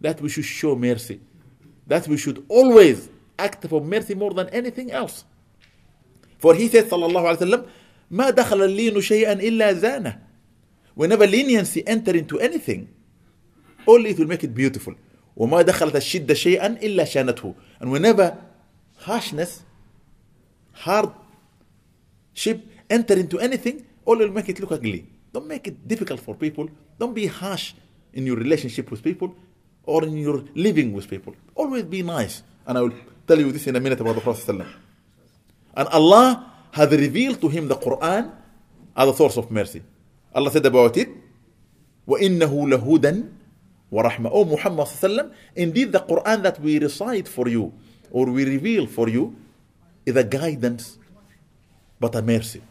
[0.00, 1.20] that we should show mercy,
[1.86, 5.24] that we should always act for mercy more than anything else.
[6.38, 7.68] For he said, sallallahu alaihi wasallam,
[8.10, 10.18] ما دخل اللين شيئا إلا زانه.
[10.94, 12.88] Whenever leniency enter into anything,
[13.86, 14.94] only it will make it beautiful.
[15.36, 17.54] وما دخلت الشدة شيئا إلا شانته.
[17.80, 18.36] And whenever
[18.98, 19.62] harshness,
[22.36, 25.06] hardship enter into anything, only will make it look ugly.
[25.32, 26.68] Don't make it difficult for people.
[26.98, 27.74] Don't be harsh
[28.12, 29.34] in your relationship with people
[29.84, 31.34] or in your living with people.
[31.54, 32.42] Always be nice.
[32.66, 32.94] And I will
[33.26, 34.66] tell you this in a minute about the Prophet.
[35.74, 38.30] And Allah has revealed to him the Quran
[38.96, 39.82] as a source of mercy.
[40.34, 41.08] Allah said about it,
[42.08, 43.30] وَإِنَّهُ لَهُدًا
[43.92, 47.72] وَرَحْمَةً O Muhammad sallam, indeed the Quran that we recite for you
[48.10, 49.36] or we reveal for you
[50.04, 50.98] is a guidance
[51.99, 52.61] but a mercy.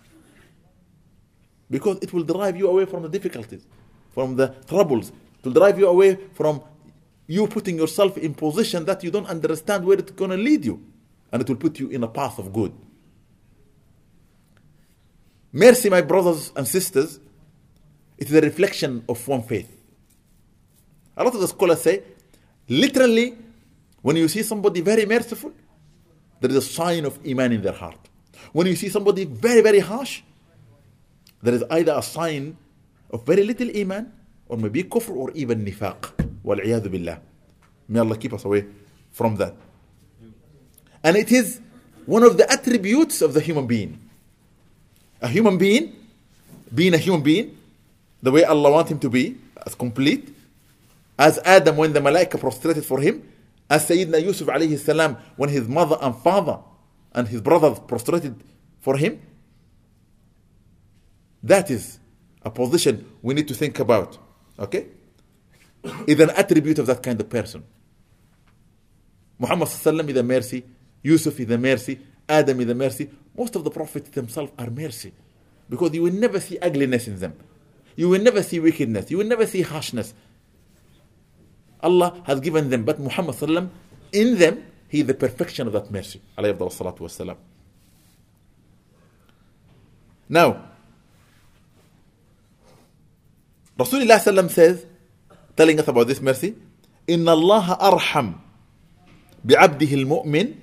[1.70, 3.66] Because it will drive you away from the difficulties,
[4.12, 5.10] from the troubles.
[5.10, 6.62] It will drive you away from
[7.26, 10.80] you putting yourself in position that you don't understand where it's going to lead you.
[11.32, 12.72] And it will put you in a path of good.
[15.52, 17.18] Mercy, my brothers and sisters,
[18.18, 19.72] it is a reflection of one faith.
[21.16, 22.02] A lot of the scholars say,
[22.68, 23.36] literally,
[24.02, 25.52] when you see somebody very merciful,
[26.40, 27.98] there is a sign of Iman in their heart.
[28.52, 30.22] When you see somebody very, very harsh,
[31.42, 32.56] there is either a sign
[33.10, 34.12] of very little Iman
[34.48, 36.12] or maybe kufr or even nifaq.
[36.44, 37.18] Wal'iyadu.
[37.88, 38.66] May Allah keep us away
[39.12, 39.54] from that.
[41.02, 41.60] And it is
[42.04, 43.98] one of the attributes of the human being.
[45.20, 45.94] A human being,
[46.74, 47.56] being a human being,
[48.22, 50.34] the way Allah wants him to be, as complete,
[51.18, 53.22] as Adam when the Malaika prostrated for him,
[53.68, 56.58] as Sayyidina Yusuf alayhi salam when his mother and father
[57.16, 58.44] and his brothers prostrated
[58.78, 59.20] for him.
[61.42, 61.98] That is
[62.42, 64.18] a position we need to think about.
[64.58, 64.86] Okay?
[66.06, 67.64] Is an attribute of that kind of person.
[69.38, 70.64] Muhammad is a mercy,
[71.02, 71.98] Yusuf is a mercy,
[72.28, 73.10] Adam is a mercy.
[73.36, 75.12] Most of the prophets themselves are mercy.
[75.68, 77.34] Because you will never see ugliness in them.
[77.96, 79.10] You will never see wickedness.
[79.10, 80.14] You will never see harshness.
[81.80, 83.70] Allah has given them, but Muhammad
[84.12, 86.21] in them, he is the perfection of that mercy.
[90.29, 90.63] Now,
[93.77, 94.85] Rasulullah says,
[95.55, 96.55] telling us about this mercy,
[97.09, 98.33] إن الله أرحم
[99.43, 100.55] بعبده المؤمن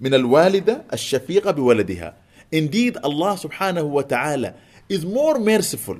[0.00, 2.14] من الوالدة الشفيقة بولدها.
[2.52, 4.54] Indeed, Allah subhanahu wa ta'ala
[4.88, 5.98] is more merciful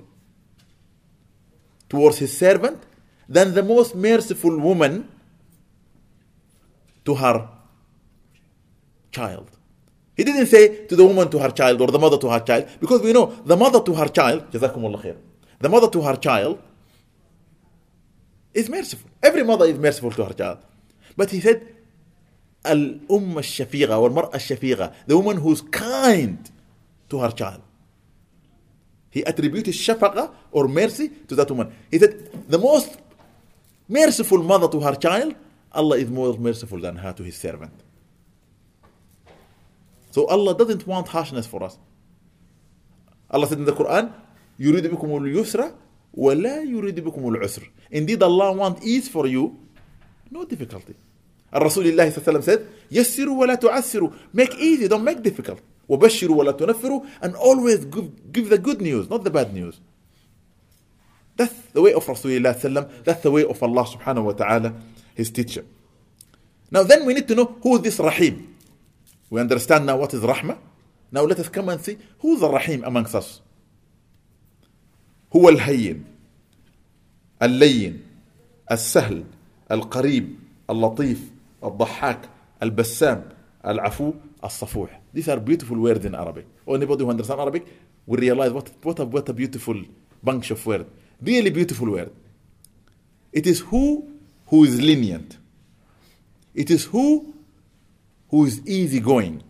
[1.89, 2.83] towards his servant
[3.29, 5.09] than the most merciful woman
[7.05, 7.49] to her
[9.18, 9.48] child.
[10.16, 12.68] He didn't say to the woman to her child or the mother to her child,
[12.80, 15.18] because we know the mother to her child, Jazakumullah khair,
[15.60, 16.62] the mother to her child
[18.54, 19.10] is merciful.
[19.22, 20.60] Every mother is merciful to her child.
[21.18, 21.68] But he said,
[22.66, 26.50] Al-Umm al-Shafiqa or Mar al-Shafiqa, the woman who's kind
[27.10, 27.62] to her child.
[29.10, 31.74] He attributed shafaqa or mercy to that woman.
[31.92, 32.98] He said, the most
[33.88, 35.36] merciful mother to her child,
[35.72, 37.74] Allah is more merciful than her to his servant.
[40.14, 41.76] So Allah doesn't want harshness for us.
[43.32, 44.14] Allah said in the Quran,
[44.60, 45.74] يريد بكم اليسر
[46.14, 47.64] ولا يريد بكم العسر.
[47.90, 49.58] Indeed, Allah wants ease for you,
[50.30, 50.94] no difficulty.
[51.56, 54.14] الرسول الله صلى الله عليه وسلم said, يسروا ولا تعسروا.
[54.34, 55.58] Make easy, don't make difficult.
[55.90, 59.80] وبشروا ولا تنفروا and always give, give the good news, not the bad news.
[61.36, 63.04] That's the way of Rasulullah sallam.
[63.04, 64.76] That's the way of Allah subhanahu wa ta'ala,
[65.16, 65.66] his teacher.
[66.70, 68.53] Now then we need to know who is this Rahim.
[69.34, 70.60] We understand now what is Rahmah.
[71.12, 73.42] Now let us come and see who is the Rahim amongst us.
[75.36, 76.04] هو الهين
[77.42, 78.02] اللين
[78.72, 79.24] السهل
[79.72, 80.36] القريب
[80.70, 81.32] اللطيف
[81.64, 82.30] الضحاك
[82.64, 83.30] البسام
[83.66, 86.46] العفو الصفوح These are beautiful words in Arabic.
[86.68, 87.66] Anybody who understands Arabic
[88.06, 89.84] will realize what, what, a, what a beautiful
[90.22, 90.86] bunch of words.
[91.20, 92.12] Really beautiful word.
[93.32, 94.12] It is who
[94.46, 95.40] who is lenient.
[96.54, 97.33] It is who
[98.34, 99.44] who is easygoing.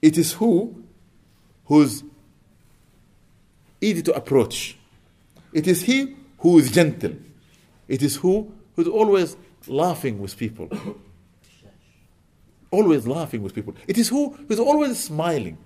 [0.00, 0.82] It is who
[1.66, 2.02] who's
[3.82, 4.78] easy to approach.
[5.52, 7.12] It is he who is gentle.
[7.86, 10.70] It is who who's always laughing with people.
[12.70, 13.74] always laughing with people.
[13.86, 15.58] It is who who's always smiling.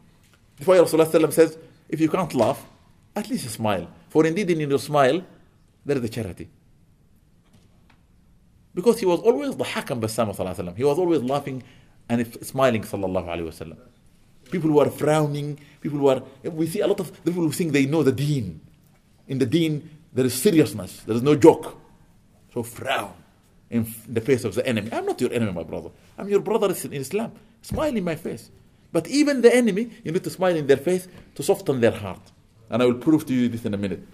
[0.56, 1.56] That's why Rasulullah says,
[1.88, 2.66] if you can't laugh,
[3.14, 3.88] at least smile.
[4.08, 5.22] For indeed in your smile,
[5.86, 6.48] there is a charity.
[8.74, 11.62] Because he was always the Hakam Bassam, he was always laughing
[12.08, 13.78] and if smiling sallallahu alayhi wasallam.
[14.50, 17.72] People who are frowning, people who are, we see a lot of people who think
[17.72, 18.60] they know the deen.
[19.26, 21.76] In the deen, there is seriousness, there is no joke.
[22.52, 23.14] So frown
[23.70, 24.90] in the face of the enemy.
[24.92, 25.90] I'm not your enemy, my brother.
[26.16, 27.32] I'm your brother in Islam.
[27.62, 28.50] Smile in my face.
[28.92, 32.20] But even the enemy, you need to smile in their face to soften their heart.
[32.70, 34.06] And I will prove to you this in a minute.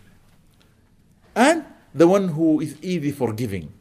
[1.37, 3.73] And the one who is easy forgiving.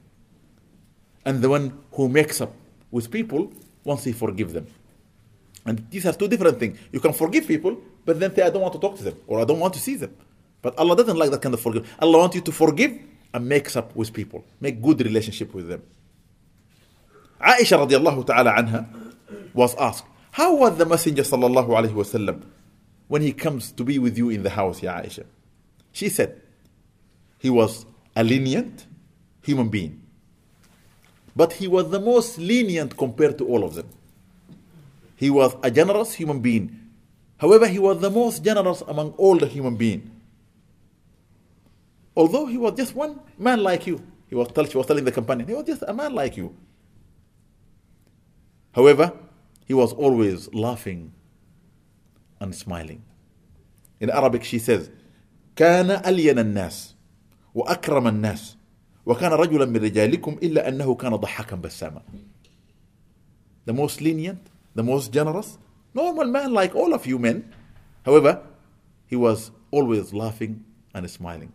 [1.24, 2.54] And the one who makes up
[2.92, 4.68] with people once he forgives them.
[5.66, 6.80] And these are two different things.
[6.92, 9.42] You can forgive people, but then say, I don't want to talk to them, or
[9.42, 10.16] I don't want to see them.
[10.62, 11.90] But Allah doesn't like that kind of forgive.
[12.00, 13.00] Allah wants you to forgive
[13.34, 14.44] and make up with people.
[14.60, 15.84] Make good relationship with them.
[17.40, 18.88] Aisha radiallahu ta'ala anha
[19.54, 22.44] was asked, How was the Messenger sallallahu alayhi wasallam
[23.08, 25.26] when he comes to be with you in the house, Ya Aisha?
[25.92, 26.42] She said,
[27.38, 28.86] He was a lenient
[29.44, 30.02] human being.
[31.39, 33.89] But he was the most lenient compared to all of them.
[35.17, 36.81] He was a generous human being.
[37.39, 40.11] However, he was the most generous among all the human beings.
[42.17, 44.01] Although he was just one man like you.
[44.29, 46.55] He was, tell, she was telling the companion, he was just a man like you.
[48.73, 49.13] However,
[49.65, 51.13] he was always laughing
[52.41, 53.03] and smiling.
[54.01, 54.91] In Arabic, she says,
[55.57, 56.95] كان ألين الناس
[57.55, 58.57] وأكرم الناس
[59.07, 62.03] وكان رجلا من رجالكم إلا أنه كان ضحكا بساما.
[63.67, 64.39] The most lenient,
[64.75, 65.59] the most generous,
[65.95, 67.53] normal man like all of you men.
[68.05, 68.43] However,
[69.07, 71.53] he was always laughing and smiling.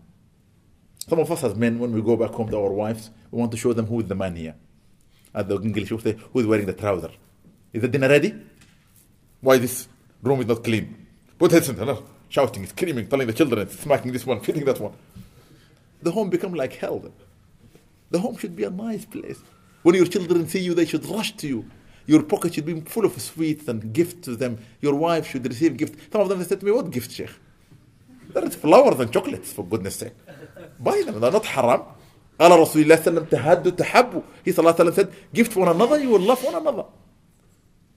[1.08, 3.52] Some of us as men, when we go back home to our wives, we want
[3.52, 4.56] to show them who is the man here.
[5.34, 7.12] At the English, we say, who is wearing the trouser?
[7.74, 8.34] Is the dinner ready?
[9.42, 9.88] Why this
[10.22, 11.08] room is not clean?
[11.38, 11.98] Put heads in,
[12.30, 14.94] shouting, screaming, telling the children, smacking this one, feeding that one.
[16.02, 17.12] The home become like hell.
[18.14, 18.22] Then.
[18.22, 19.40] The home should be a nice place.
[19.84, 21.66] When your children see you, they should rush to you.
[22.06, 24.58] Your pocket should be full of sweets and gifts to them.
[24.82, 25.96] Your wife should receive gifts.
[26.12, 27.30] Some of them they said to me, What gift, Sheikh?
[28.34, 30.14] There is flowers and chocolates, for goodness sake.
[30.80, 31.84] Buy them, they're not haram.
[32.40, 34.22] قال رسول الله صلى الله عليه وسلم تهادوا تحبوا.
[34.46, 36.86] He صلى الله عليه وسلم said, gift one another, you will love one another.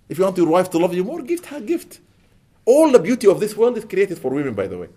[0.08, 2.00] If you want your wife to love you more, gift her gift.
[2.64, 4.88] All the beauty of this world is created for women, by the way.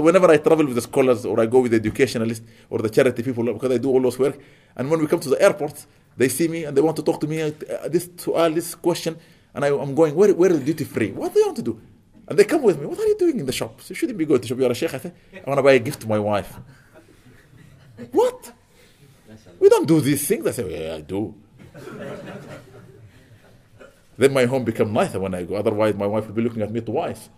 [0.00, 2.88] So whenever I travel with the scholars or I go with the educationalists or the
[2.88, 4.38] charity people, because I do all those work,
[4.74, 5.84] and when we come to the airport,
[6.16, 7.50] they see me and they want to talk to me, uh,
[7.86, 9.18] this su'al, this question,
[9.52, 11.12] and I, am going, where, where is duty free?
[11.12, 11.78] What do you want to do?
[12.26, 13.82] And they come with me, what are you doing in the shop?
[13.82, 14.58] So you shouldn't be going to shop.
[14.58, 14.94] You're a sheikh.
[14.94, 16.58] I say, I want to buy a gift to my wife.
[18.12, 18.52] what?
[19.58, 20.46] We don't do these things.
[20.46, 21.34] I say, yeah, I do.
[24.16, 25.56] then my home become nicer when I go.
[25.56, 27.28] Otherwise, my wife will be looking at me twice.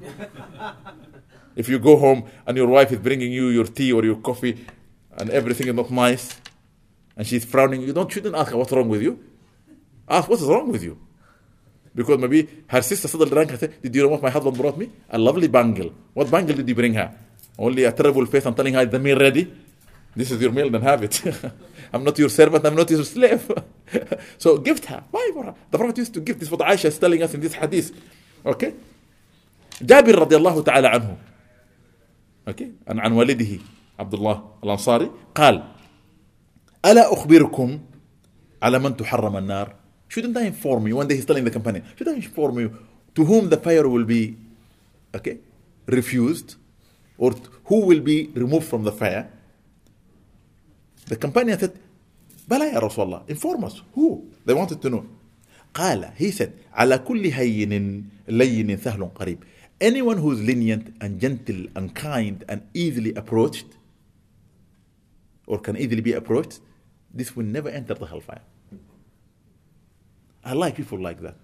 [1.56, 4.64] If you go home and your wife is bringing you your tea or your coffee
[5.16, 6.40] and everything is not nice
[7.16, 9.18] and she's frowning, you don't shouldn't ask her what's wrong with you.
[10.08, 10.98] Ask what is wrong with you.
[11.94, 14.76] Because maybe her sister suddenly rang her said, Did you know what my husband brought
[14.76, 14.90] me?
[15.10, 15.92] A lovely bangle.
[16.12, 17.14] What bangle did he bring her?
[17.56, 19.52] Only a terrible face and telling her, Is the meal ready?
[20.16, 21.22] This is your meal, then have it.
[21.92, 23.50] I'm not your servant, I'm not your slave.
[24.38, 25.04] so gift her.
[25.10, 25.30] Why?
[25.70, 27.92] The Prophet used to give this what Aisha is telling us in this hadith.
[28.44, 28.74] Okay?
[29.82, 31.16] Jabir radiallahu ta'ala anhu.
[32.48, 33.58] Okay عن عن والده
[33.98, 35.64] عبد الله الأنصاري قال
[36.84, 37.80] ألا أخبركم
[38.62, 39.74] على من تحرم النار
[40.08, 40.94] Shouldn't I inform you?
[40.96, 42.76] One day he's telling the companion, should I inform you
[43.16, 44.36] to whom the fire will be
[45.12, 45.38] okay,
[45.86, 46.54] refused
[47.18, 47.32] or
[47.64, 49.28] who will be removed from the fire?
[51.06, 51.72] The companion said,
[52.46, 53.82] Bala ya Rasulullah, inform us.
[53.94, 54.30] Who?
[54.44, 55.06] They wanted to know.
[55.74, 59.38] قال, he said, على كل هين لين سهل قريب.
[59.80, 63.66] Anyone who is lenient and gentle and kind and easily approached,
[65.46, 66.60] or can easily be approached,
[67.12, 68.40] this will never enter the hellfire.
[70.44, 71.36] I like people like that.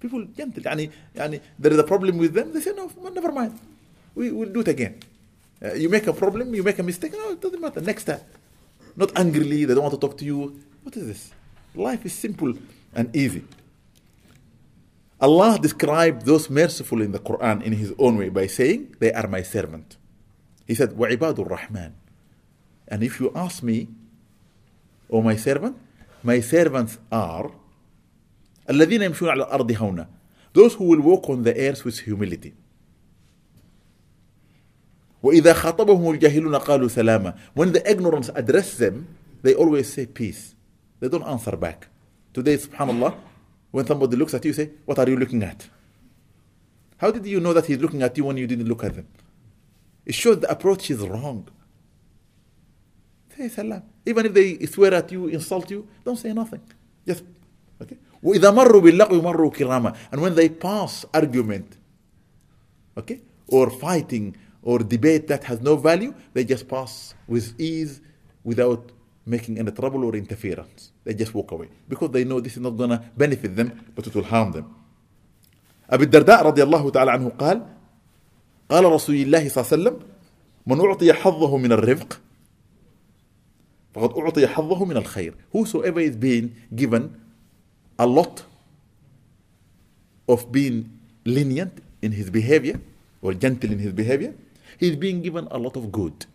[0.00, 0.62] People gentle.
[0.62, 3.58] Yani, yani, there is a problem with them, they say, no, never mind.
[4.14, 5.00] We, will do it again.
[5.62, 7.80] Uh, you make a problem, you make a mistake, no, it doesn't matter.
[7.80, 8.20] Next time.
[8.94, 10.58] Not angrily, they don't want to talk to you.
[10.82, 11.30] What is this?
[11.74, 12.54] Life is simple
[12.94, 13.44] and easy.
[15.19, 19.27] Allah described those merciful in the Quran in His own way by saying, They are
[19.27, 19.97] my servant.
[20.65, 21.91] He said, وَعِبَادُ الرَّحْمَنِ
[22.87, 23.87] And if you ask me,
[25.11, 25.77] O my servant,
[26.23, 27.51] my servants are
[28.69, 30.07] الذين يمشون على الأرض هونا
[30.53, 32.53] those who will walk on the earth with humility
[35.23, 39.07] وإذا خاطبهم الجاهلون قالوا سلاما when the ignorance address them
[39.43, 40.55] they always say peace
[40.99, 41.87] they don't answer back
[42.33, 43.13] today subhanallah
[43.75, 45.67] when somebody looks at you say what are you looking at
[46.97, 49.07] how did you know that he's looking at you when you didn't look at them
[50.05, 51.47] it shows the approach is wrong
[53.35, 56.61] say salam even if they swear at you, insult you, don't say nothing.
[57.05, 57.23] Just,
[57.81, 57.97] okay?
[58.23, 59.95] وإذا مروا باللغو مروا كراما.
[60.11, 61.77] And when they pass argument,
[62.97, 68.01] okay, or fighting or debate that has no value, they just pass with ease
[68.43, 68.91] without
[69.26, 70.92] making any trouble or interference.
[71.04, 74.06] They just walk away because they know this is not going to benefit them, but
[74.06, 74.72] it will harm them.
[75.90, 77.66] أبي الدرداء رضي الله تعالى عنه قال
[78.68, 79.96] قال رسول الله صلى الله عليه وسلم
[80.66, 82.20] من أعطي حظه من الرفق
[83.94, 87.10] فقد أعطي حظه من الخير whosoever is being given
[87.98, 88.42] a lot
[90.28, 90.90] of being
[91.24, 92.80] lenient in his behavior
[93.22, 94.34] or gentle in his behavior
[94.80, 96.26] he is being given a lot of good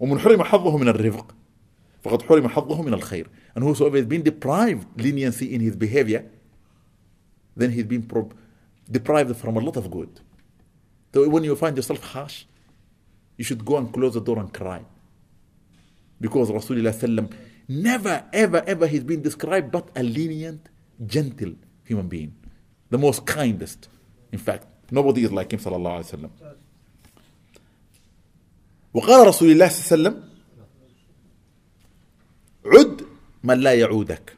[0.00, 1.34] ومن حرم حظه من الرفق
[2.06, 6.24] فقد حرم حظه من الخير and whosoever is being deprived leniency in his behavior
[7.56, 8.06] then he's been
[8.90, 10.20] deprived from a lot of good
[11.14, 12.44] so when you find yourself harsh
[13.36, 14.82] you should go and close the door and cry
[16.20, 17.32] because Rasulullah sallam
[17.68, 20.68] never, ever, ever he's been described but a lenient,
[21.06, 22.34] gentle human being.
[22.90, 23.88] The most kindest.
[24.32, 26.30] In fact, nobody is like him sallallahu alayhi wa sallam.
[28.94, 30.22] وقال رسول الله صلى الله عليه وسلم
[32.66, 33.02] عد
[33.44, 34.36] من لا يعودك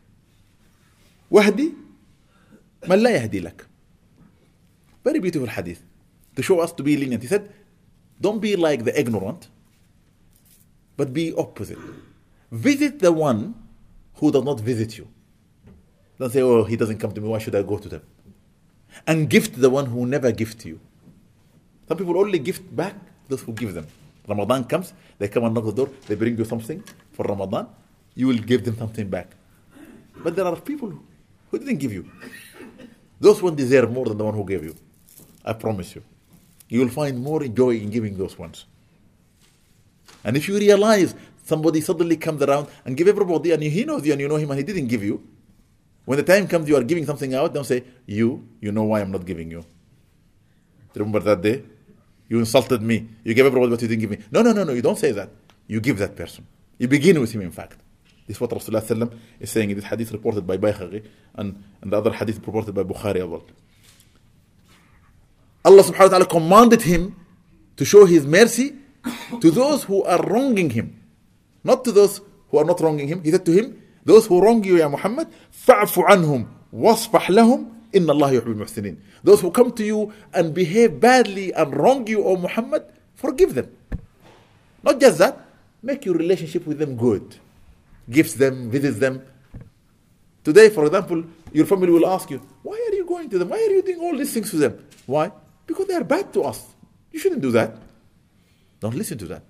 [1.30, 1.72] واهدي
[2.88, 3.66] من لا يهدي لك
[5.08, 5.80] very beautiful hadith
[6.36, 7.50] to show us to be lenient he said
[8.20, 9.48] don't be like the ignorant
[10.98, 11.78] but be opposite.
[12.50, 13.54] Visit the one
[14.16, 15.06] who does not visit you.
[16.18, 18.02] Don't say, oh, he doesn't come to me, why should I go to them?
[19.06, 20.80] And gift the one who never gift you.
[21.86, 22.94] Some people only gift back
[23.28, 23.86] those who give them.
[24.26, 27.68] Ramadan comes, they come and knock the door, they bring you something for Ramadan,
[28.18, 29.28] you will give them something back.
[30.24, 30.92] But there are people
[31.50, 32.10] who didn't give you.
[33.20, 34.74] Those ones deserve more than the one who gave you.
[35.44, 36.02] I promise you.
[36.68, 38.66] You will find more joy in giving those ones.
[40.24, 44.12] And if you realize somebody suddenly comes around and give everybody and he knows you
[44.12, 45.22] and you know him and he didn't give you,
[46.04, 49.00] when the time comes you are giving something out, don't say, You, you know why
[49.00, 49.64] I'm not giving you.
[50.92, 51.62] Remember that day?
[52.28, 53.08] You insulted me.
[53.22, 54.18] You gave everybody what you didn't give me.
[54.32, 55.30] No, no, no, no, you don't say that.
[55.68, 56.44] You give that person.
[56.78, 57.76] You begin with him, in fact.
[58.28, 59.10] This is what Rasulullah
[59.40, 61.02] is saying in this hadith reported by Bayhaqi
[61.34, 63.42] and, and the other hadith reported by Bukhari as well.
[65.64, 67.16] Allah subhanahu wa ta'ala commanded him
[67.78, 68.74] to show his mercy
[69.40, 71.00] to those who are wronging him,
[71.64, 73.24] not to those who are not wronging him.
[73.24, 78.12] He said to him, Those who wrong you, Ya Muhammad, fa'fu anhum, wasfah lahum, inna
[78.12, 78.98] Allah yuhibbul muhsinin.
[79.24, 82.84] Those who come to you and behave badly and wrong you, O Muhammad,
[83.14, 83.72] forgive them.
[84.82, 85.48] Not just that,
[85.82, 87.36] make your relationship with them good.
[88.10, 89.22] Gifts them, visits them.
[90.44, 93.50] Today, for example, your family will ask you, Why are you going to them?
[93.50, 94.86] Why are you doing all these things to them?
[95.06, 95.30] Why?
[95.66, 96.64] Because they are bad to us.
[97.12, 97.76] You shouldn't do that.
[98.80, 99.42] Don't listen to that.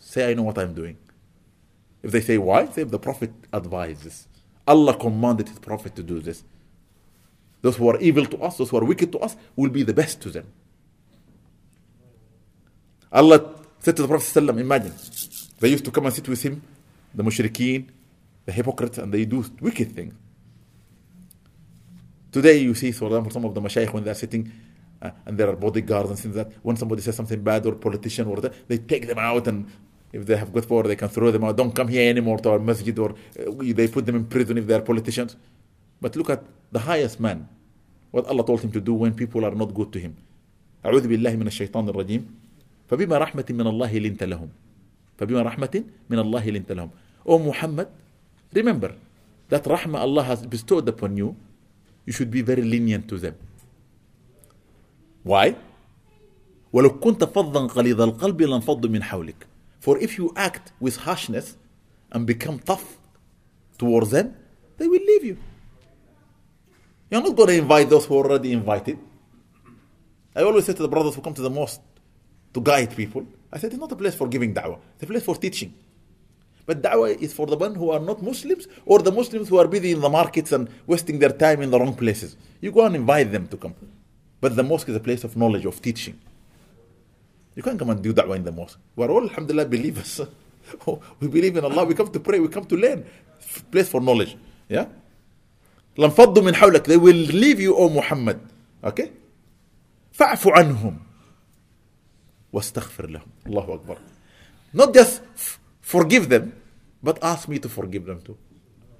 [0.00, 0.96] Say, I know what I'm doing.
[2.02, 2.66] If they say, why?
[2.66, 4.26] Say, the Prophet advises.
[4.66, 6.44] Allah commanded his Prophet to do this.
[7.62, 9.92] those who are evil to us, those who are wicked to us, will be the
[9.92, 10.46] best to them.
[13.12, 14.94] Allah said to the Prophet imagine,
[15.60, 16.62] they used to come and sit with him,
[17.14, 17.88] the mushrikeen,
[18.48, 20.14] the hypocrites, and they do wicked things.
[22.32, 24.50] Today you see, for example, some of the mashayikh when they're sitting
[25.02, 27.74] uh, and there are bodyguards and things like that, when somebody says something bad or
[27.74, 29.66] politician or that, they take them out and
[30.14, 31.58] if they have good power, they can throw them out.
[31.58, 34.66] Don't come here anymore to our masjid or uh, they put them in prison if
[34.66, 35.36] they are politicians.
[36.00, 36.42] But look at
[36.72, 37.46] the highest man,
[38.12, 40.16] what Allah told him to do when people are not good to him.
[40.84, 42.22] أعوذ بالله من الشيطان الرجيم
[42.88, 44.48] فبما رحمة من الله لنت لهم
[45.18, 46.90] فبما رحمة من الله لنت لهم
[47.26, 47.88] Oh Muhammad,
[48.53, 48.95] remember
[49.49, 51.35] that rahmah Allah has bestowed upon you,
[52.05, 53.35] you should be very lenient to them.
[55.23, 55.55] Why?
[56.73, 59.47] ولو كنت فظا غليظ القلب لانفضوا من حولك.
[59.79, 61.57] For if you act with harshness
[62.11, 62.97] and become tough
[63.77, 64.35] towards them,
[64.77, 65.37] they will leave you.
[67.11, 68.97] You're not going to invite those who are already invited.
[70.35, 71.81] I always say to the brothers who come to the mosque
[72.53, 75.23] to guide people, I said it's not a place for giving da'wah, it's a place
[75.23, 75.73] for teaching.
[76.67, 79.67] But da'wah is for the one who are not Muslims or the Muslims who are
[79.67, 82.37] busy in the markets and wasting their time in the wrong places.
[82.61, 83.75] You go and invite them to come.
[84.39, 86.19] But the mosque is a place of knowledge, of teaching.
[87.55, 88.79] You can't come and do da'wah in the mosque.
[88.95, 90.21] We're all, alhamdulillah, believers.
[91.19, 91.85] we believe in Allah.
[91.85, 92.39] We come to pray.
[92.39, 93.05] We come to learn.
[93.71, 94.37] Place for knowledge.
[94.69, 94.87] Yeah?
[95.97, 96.87] لانفضوا من حولك.
[96.87, 98.39] They will leave you, O Muhammad.
[98.83, 99.11] Okay?
[100.13, 100.99] فاعف عنهم
[102.53, 103.27] واستغفر لهم.
[103.45, 103.97] Allahu Akbar.
[104.73, 105.21] Not just
[105.81, 106.53] forgive them,
[107.02, 108.36] but ask me to forgive them too.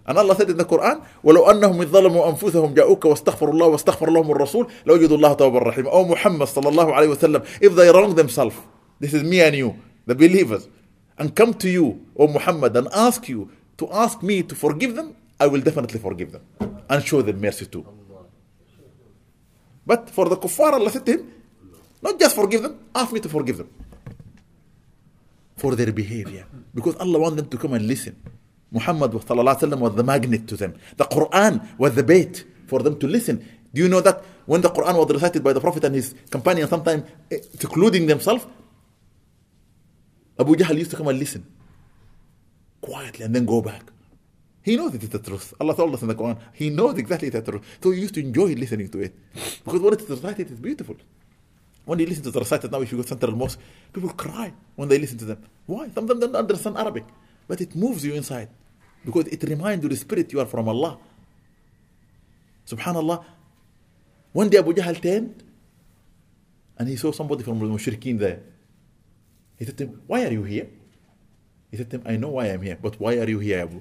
[0.07, 4.31] And Allah said in the Quran, ولو أنهم ظلموا أنفسهم جاءوك واستغفروا الله واستغفر لهم
[4.31, 5.91] الرسول لوجدوا الله توابا رحيما.
[5.91, 8.57] Oh Muhammad صلى الله عليه وسلم, if they wrong themselves,
[9.01, 9.77] this is me and you,
[10.07, 10.69] the believers,
[11.19, 15.15] and come to you, O Muhammad, and ask you to ask me to forgive them,
[15.39, 16.43] I will definitely forgive them
[16.89, 17.87] and show them mercy too.
[19.85, 21.33] But for the kuffar, Allah said to him,
[22.01, 23.69] not just forgive them, ask me to forgive them
[25.59, 26.47] for their behavior.
[26.75, 28.17] Because Allah wants them to come and listen.
[28.71, 30.75] Muhammad was the magnet to them.
[30.97, 33.45] The Quran was the bait for them to listen.
[33.73, 36.71] Do you know that when the Quran was recited by the Prophet and his companions,
[36.71, 38.47] sometimes eh, secluding themselves,
[40.39, 41.45] Abu Jahl used to come and listen
[42.81, 43.83] quietly and then go back.
[44.63, 45.55] He knows it is the truth.
[45.61, 47.63] Allah told us in the Quran, He knows exactly the truth.
[47.83, 49.15] So he used to enjoy listening to it.
[49.65, 50.97] Because when it is recited, it is beautiful.
[51.89, 53.59] When you listen to the recited now, if you go to Central Mosque,
[53.91, 55.43] people cry when they listen to them.
[55.65, 55.89] Why?
[55.89, 57.05] Some of them don't understand Arabic.
[57.49, 58.51] But it moves you inside.
[59.03, 60.99] Because it reminds you the spirit you are from Allah.
[62.67, 63.25] Subhanallah.
[64.35, 65.43] One day Abu Jahl turned
[66.77, 68.43] and he saw somebody from the mushrikeen there.
[69.59, 70.69] He said to him, Why are you here?
[71.71, 73.81] He said to him, I know why I'm here, but why are you here, Abu,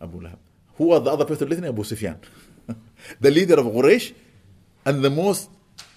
[0.00, 0.38] Abu Lahab?
[0.74, 1.68] Who was the other person listening?
[1.70, 2.18] Abu Sufyan.
[3.20, 4.12] the leader of Quraysh
[4.84, 5.50] and the most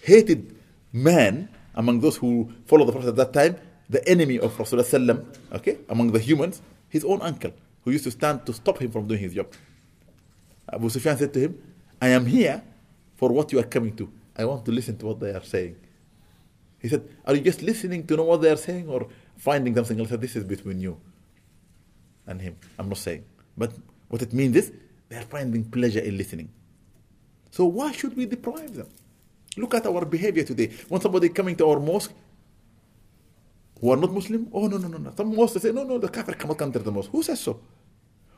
[0.03, 0.56] hated
[1.03, 3.57] man among those who followed the Prophet at that time,
[3.89, 5.23] the enemy of Rasulullah
[5.53, 9.07] okay, among the humans, his own uncle, who used to stand to stop him from
[9.07, 9.47] doing his job.
[10.71, 11.57] Abu Sufyan said to him,
[12.01, 12.61] I am here
[13.15, 14.11] for what you are coming to.
[14.35, 15.75] I want to listen to what they are saying.
[16.79, 19.99] He said, Are you just listening to know what they are saying or finding something
[19.99, 20.09] else?
[20.09, 20.99] This is between you
[22.27, 22.55] and him.
[22.77, 23.23] I'm not saying.
[23.57, 23.71] But
[24.09, 24.71] what it means is
[25.09, 26.49] they are finding pleasure in listening.
[27.49, 28.87] So why should we deprive them?
[29.57, 30.71] Look at our behavior today.
[30.87, 32.13] When somebody coming to our mosque
[33.81, 35.13] who are not Muslim, oh no, no, no, no.
[35.15, 37.09] Some mosques say, no, no, the kafir cannot enter the mosque.
[37.11, 37.59] Who says so?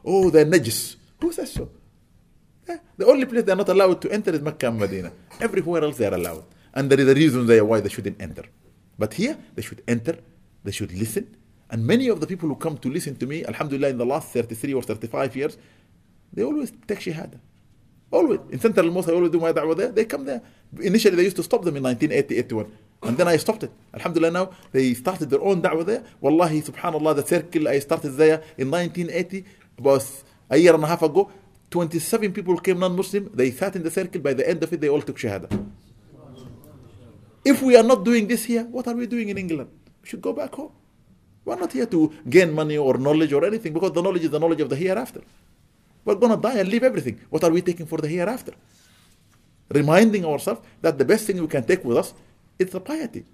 [0.04, 0.96] Oh, they're najis.
[1.22, 1.70] Who says so?
[2.68, 5.12] Eh, the only place they're not allowed to enter is Mecca and Medina.
[5.42, 6.46] Everywhere else they are allowed.
[6.74, 8.44] And there is a reason there why they shouldn't enter.
[8.98, 10.20] But here, they should enter,
[10.64, 11.36] they should listen.
[11.70, 14.30] And many of the people who come to listen to me, Alhamdulillah, in the last
[14.30, 15.58] 33 or 35 years,
[16.34, 17.40] they always take Shahada.
[18.12, 18.40] Always.
[18.50, 19.92] In Central Mosque, I always do my da'wah there.
[19.92, 20.42] They come there.
[20.80, 22.72] Initially, they used to stop them in 1980, 81.
[23.04, 23.72] And then I stopped it.
[23.94, 26.04] Alhamdulillah, now they started their own da'wah there.
[26.20, 29.46] Wallahi, subhanAllah, the circle I started there in 1980,
[29.78, 30.06] about
[30.50, 31.32] a year and a half ago,
[31.70, 33.30] 27 people came non-Muslim.
[33.34, 34.22] They sat in the circle.
[34.22, 35.68] By the end of it, they all took Shahada.
[37.46, 39.70] If we are not doing this here, what are we doing in England?
[40.02, 40.72] We should go back home.
[41.46, 44.40] We're not here to gain money or knowledge or anything because the knowledge is the
[44.40, 45.22] knowledge of the hereafter.
[46.10, 47.20] We're to die and leave everything.
[47.30, 48.54] What are we taking for the hereafter?
[49.70, 52.16] Reminding ourselves that the best thing we can take with us
[52.58, 53.26] is the piety.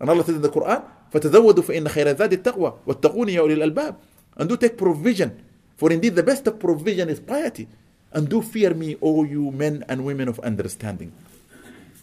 [0.00, 0.82] And Allah says in the Quran,
[1.12, 3.94] فَتَزَوَّدُوا فَإِنَّ خَيْرَ الزَّادِ التَّقْوَى وَاتَّقُونِ يَا أُولِي الْأَلْبَابِ
[4.38, 5.44] And do take provision.
[5.76, 7.68] For indeed the best of provision is piety.
[8.10, 11.12] And do fear me, O you men and women of understanding.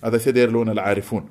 [0.01, 1.27] As I said earlier, العارفون.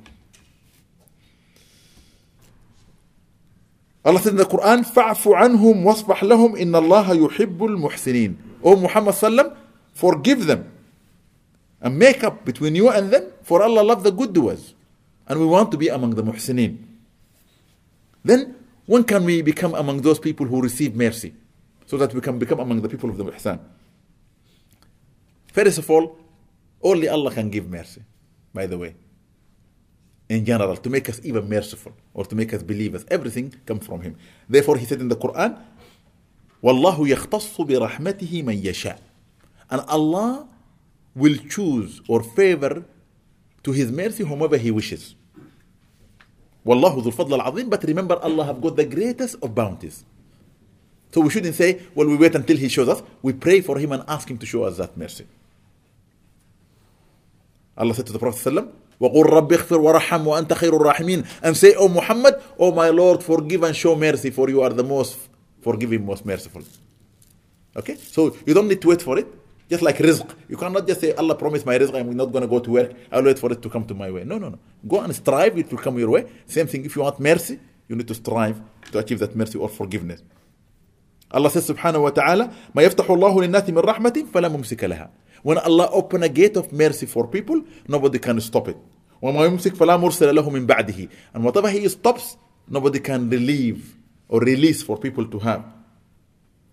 [4.03, 9.57] In the Quran, فَعْفُ عَنْهُمْ وَاصْبَحْ لَهُمْ إِنَّ اللَّهَ يُحِبُّ الْمُحْسِنِينَ O Muhammad sallam,
[9.93, 10.71] forgive them
[11.81, 14.75] and make up between you and them, for Allah loves the good doers.
[15.27, 16.79] And we want to be among the muhsinin.
[18.25, 21.35] Then, when can we become among those people who receive mercy?
[21.87, 23.61] So that we can become among the people of the muhsan.
[25.53, 26.19] First of all,
[26.83, 28.03] only Allah can give mercy,
[28.55, 28.95] by the way.
[30.30, 33.06] In general, to make us even merciful or to make us believers.
[33.10, 34.16] Everything comes from Him.
[34.50, 35.60] Therefore, He said in the Quran,
[36.64, 38.98] وَاللَّهُ يَخْتَصُّ بِرَحْمَتِهِ مَنْ يَشَاءُ
[39.70, 40.48] And Allah
[41.16, 42.84] will choose or favor
[43.64, 45.14] to His mercy whomever He wishes.
[46.66, 50.04] Wallahu dhul fadl al But remember, Allah have got the greatest of bounties.
[51.12, 53.04] So we shouldn't say, well, we wait until He shows us.
[53.22, 55.28] We pray for Him and ask Him to show us that mercy.
[57.78, 61.76] Allah said to the Prophet ﷺ, وَقُلْ رَبِّ اغْفِرْ وَرَحَمْ وَأَنْتَ خَيْرُ الرَّاحِمِينَ And say,
[61.76, 65.18] O Muhammad, O my Lord, forgive and show mercy, for you are the most
[65.62, 66.62] forgiving, most merciful.
[67.76, 67.96] Okay?
[67.96, 69.28] So you don't need to wait for it.
[69.70, 70.30] Just like rizq.
[70.48, 72.94] You cannot just say, Allah promised my rizq, I'm not going to go to work,
[73.12, 74.24] I'll wait for it to come to my way.
[74.24, 74.60] No, no, no.
[74.88, 76.28] Go and strive, it will come your way.
[76.46, 78.62] Same thing, if you want mercy, you need to strive
[78.92, 80.22] to achieve that mercy or forgiveness.
[81.33, 85.11] Allah says subhanahu wa ta'ala, ما يفتح الله للناس من رحمة فلا ممسك لها.
[85.43, 88.77] When Allah open a gate of mercy for people, nobody can stop it.
[89.23, 91.09] وما يمسك فلا مرسل له من بعده.
[91.35, 92.37] And whatever He stops,
[92.69, 93.97] nobody can relieve
[94.29, 95.63] or release for people to have.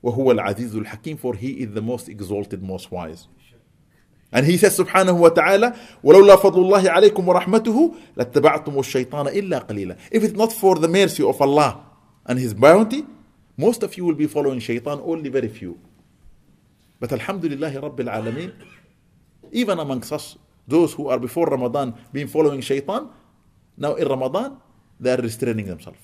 [0.04, 3.28] وهو العزيز الحكيم for He is the most exalted, most wise.
[4.32, 9.98] And he says subhanahu wa ta'ala, ولولا فضل الله عليكم ورحمته لاتبعتم الشيطان إلا قليلا.
[10.12, 11.86] If it's not for the mercy of Allah
[12.26, 13.06] and His bounty,
[13.58, 15.80] most of you will be following shaitan, only very few.
[17.00, 18.54] But Alhamdulillah Rabbil Alameen,
[19.52, 20.38] even amongst us,
[20.68, 23.10] those who are before Ramadan been following shaitan,
[23.78, 24.58] now in Ramadan,
[25.00, 26.00] they are restraining themselves.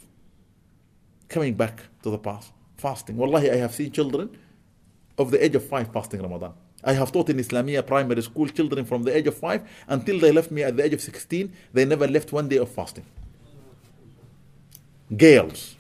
[1.28, 3.18] Coming back to the past, fasting.
[3.18, 4.30] Wallahi, I have seen children
[5.18, 6.54] of the age of five fasting Ramadan.
[6.84, 10.32] I have taught in Islamia primary school children from the age of five until they
[10.32, 11.52] left me at the age of 16.
[11.72, 13.06] They never left one day of fasting.
[15.16, 15.76] Girls,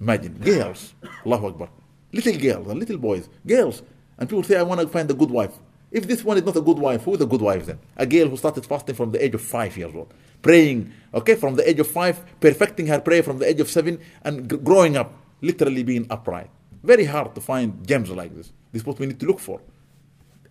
[0.00, 0.94] imagine, girls,
[1.24, 1.68] Allahu Akbar.
[2.12, 3.82] Little girls and little boys, girls.
[4.18, 5.52] And people say, I want to find a good wife.
[5.90, 7.78] If this one is not a good wife, who is a good wife then?
[7.96, 11.54] A girl who started fasting from the age of five years old, praying, okay, from
[11.54, 14.96] the age of five, perfecting her prayer from the age of seven, and g- growing
[14.96, 16.50] up, literally being upright.
[16.82, 18.52] Very hard to find gems like this.
[18.72, 19.60] This is what we need to look for.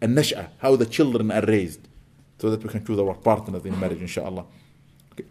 [0.02, 1.82] And nash'ah, how the children are raised,
[2.40, 4.46] so that we can choose our partners in marriage, inshallah.
[5.14, 5.26] Okay.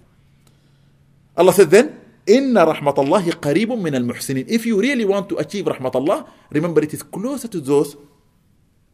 [1.36, 4.46] Allah said then, Inna rahmatallahi qareebun min al-muhsinin.
[4.48, 7.96] If you really want to achieve rahmatullah, remember it is closer to those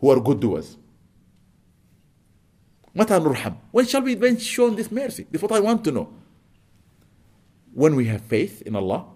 [0.01, 0.77] who are good doers.
[2.97, 3.55] متى نرحم?
[3.71, 5.27] When shall we be shown this mercy?
[5.31, 6.09] This is what I want to know.
[7.73, 9.07] When we have faith in Allah,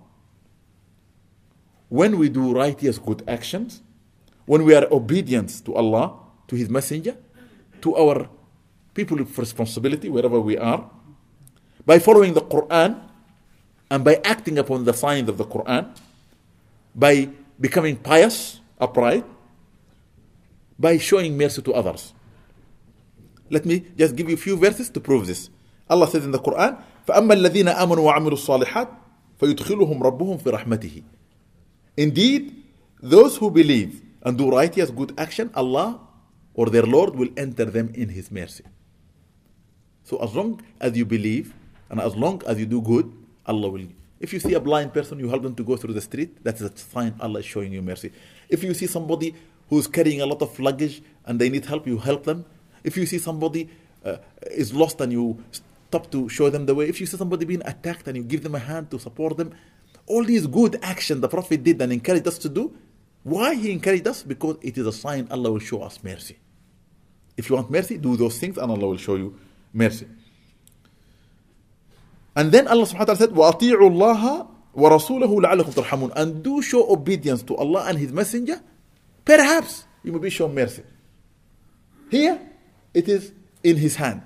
[1.88, 3.82] when we do righteous good actions,
[4.46, 6.14] when we are obedient to Allah,
[6.46, 7.16] to His Messenger,
[7.82, 8.28] to our
[8.94, 10.88] people of responsibility, wherever we are,
[11.84, 13.00] by following the Quran
[13.93, 15.89] and by acting upon the signs of the Quran,
[16.95, 19.25] by becoming pious, upright,
[20.77, 22.13] by showing mercy to others.
[23.49, 25.49] Let me just give you a few verses to prove this.
[25.89, 28.89] Allah says in the Quran, فأما الذين آمنوا وعملوا الصالحات
[29.39, 31.03] فيدخلهم ربهم في رحمته.
[31.97, 32.63] Indeed,
[33.01, 35.99] those who believe and do righteous good action, Allah
[36.53, 38.63] or their Lord will enter them in His mercy.
[40.03, 41.53] So as long as you believe
[41.89, 43.11] and as long as you do good,
[43.46, 43.88] Allah will.
[44.20, 46.60] If you see a blind person, you help them to go through the street, that's
[46.60, 48.12] a sign Allah is showing you mercy.
[48.48, 49.34] If you see somebody
[49.68, 52.44] who's carrying a lot of luggage and they need help, you help them.
[52.82, 53.68] If you see somebody
[54.04, 54.16] uh,
[54.50, 57.62] is lost and you stop to show them the way, if you see somebody being
[57.64, 59.54] attacked and you give them a hand to support them,
[60.06, 62.76] all these good action the Prophet did and encouraged us to do.
[63.22, 64.22] Why he encouraged us?
[64.22, 66.36] Because it is a sign Allah will show us mercy.
[67.36, 69.38] If you want mercy, do those things and Allah will show you
[69.72, 70.06] mercy.
[72.35, 74.47] And then Allah subhanahu wa ta'ala said, وَأَطِيعُوا اللَّهَ
[74.77, 78.61] وَرَسُولَهُ لَعَلَّكُمْ تُرْحَمُونَ And do show obedience to Allah and His Messenger.
[79.25, 80.83] Perhaps you may be shown mercy.
[82.09, 82.39] Here,
[82.93, 84.21] it is in His hand.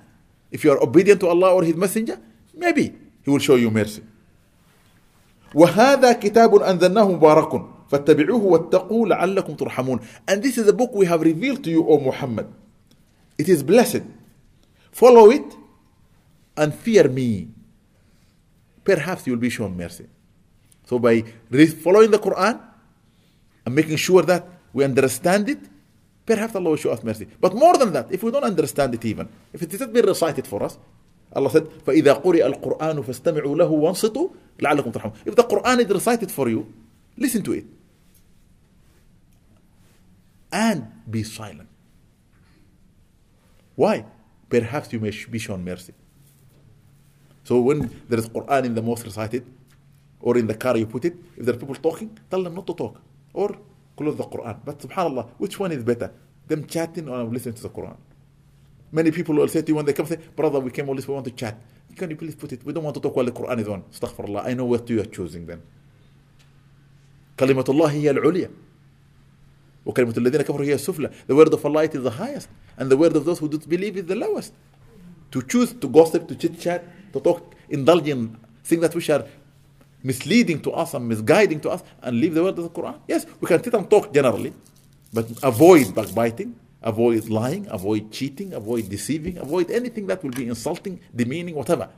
[0.50, 2.20] If you are obedient to Allah or His Messenger,
[2.54, 4.02] maybe He will show you mercy.
[5.54, 11.20] وهذا كتاب أنزلناه مبارك فاتبعوه واتقوا لعلكم ترحمون And this is a book we have
[11.22, 12.46] revealed to you, O Muhammad.
[13.38, 14.02] It is blessed.
[14.90, 15.44] Follow it
[16.56, 17.48] and fear me.
[18.88, 20.06] Perhaps you will be shown mercy.
[20.86, 21.22] So by
[21.82, 22.60] following the Quran
[23.64, 25.58] and making sure that we understand it,
[26.26, 27.26] perhaps Allah will show us mercy.
[27.40, 30.46] But more than that, if we don't understand it even, if it isn't been recited
[30.46, 30.78] for us,
[31.32, 34.30] Allah said, فَإِذَا قُرِئَ الْقُرْآنُ فَاسْتَمِعُوا لَهُ وَانصِتُوا
[34.60, 36.72] لَعَلَّكُمْ تَرْحَمُونَ If the Quran is recited for you,
[37.16, 37.64] listen to it.
[40.52, 41.68] And be silent.
[43.74, 44.04] Why?
[44.48, 45.92] perhaps you may be shown mercy.
[47.48, 49.44] So when there is Quran in the mosque recited,
[50.20, 52.66] or in the car you put it, if there are people talking, tell them not
[52.66, 53.00] to talk.
[53.34, 53.56] Or
[53.96, 54.58] close the Quran.
[54.64, 56.12] But subhanAllah, which one is better?
[56.48, 57.96] Them chatting or listening to the Quran?
[58.90, 61.06] Many people will say to you when they come say, Brother, we came all this,
[61.06, 61.58] we want to chat.
[61.96, 62.64] Can you please put it?
[62.64, 63.82] We don't want to talk while the Quran is on.
[63.92, 64.46] Astaghfirullah.
[64.46, 65.62] I know what you are choosing then.
[67.38, 68.50] كلمة الله هي العليا
[69.86, 73.16] وكلمة الذين كفروا هي السفلى The word of Allah is the highest and the word
[73.16, 74.52] of those who don't believe is the lowest.
[75.32, 79.25] To choose to gossip, to chit chat, to talk, indulge in things that which are
[80.03, 82.99] misleading to us and misguiding to us and leave the word of the Quran.
[83.07, 84.53] Yes, we can sit and talk generally,
[85.11, 90.99] but avoid backbiting, avoid lying, avoid cheating, avoid deceiving, avoid anything that will be insulting,
[91.15, 91.89] demeaning, whatever.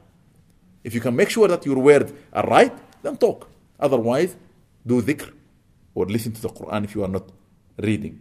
[0.83, 3.47] If you can make sure that your words are right, then talk.
[3.79, 4.35] Otherwise,
[4.85, 5.31] do dhikr
[5.93, 7.29] or listen to the Quran if you are not
[7.77, 8.19] reading.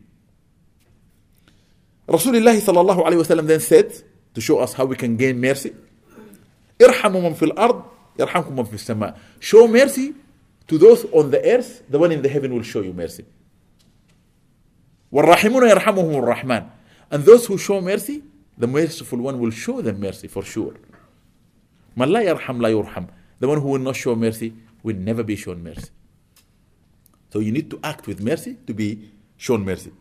[2.09, 3.93] Rasulullah then said
[4.35, 5.73] to show us how we can gain mercy.
[6.83, 7.83] ارحموا من في الأرض
[8.19, 9.19] يرحمكم من في السماء.
[9.41, 10.15] Show mercy
[10.69, 13.25] to those on the earth, the one in the heaven will show you mercy.
[15.13, 16.67] والراحمون يرحمهم الرحمن.
[17.11, 18.23] And those who show mercy,
[18.57, 20.75] the merciful one will show them mercy for sure.
[21.97, 23.07] من لا يرحم لا يرحم.
[23.41, 24.53] The one who will not show mercy
[24.83, 25.91] will never be shown mercy.
[27.33, 29.93] So you need to act with mercy to be shown mercy.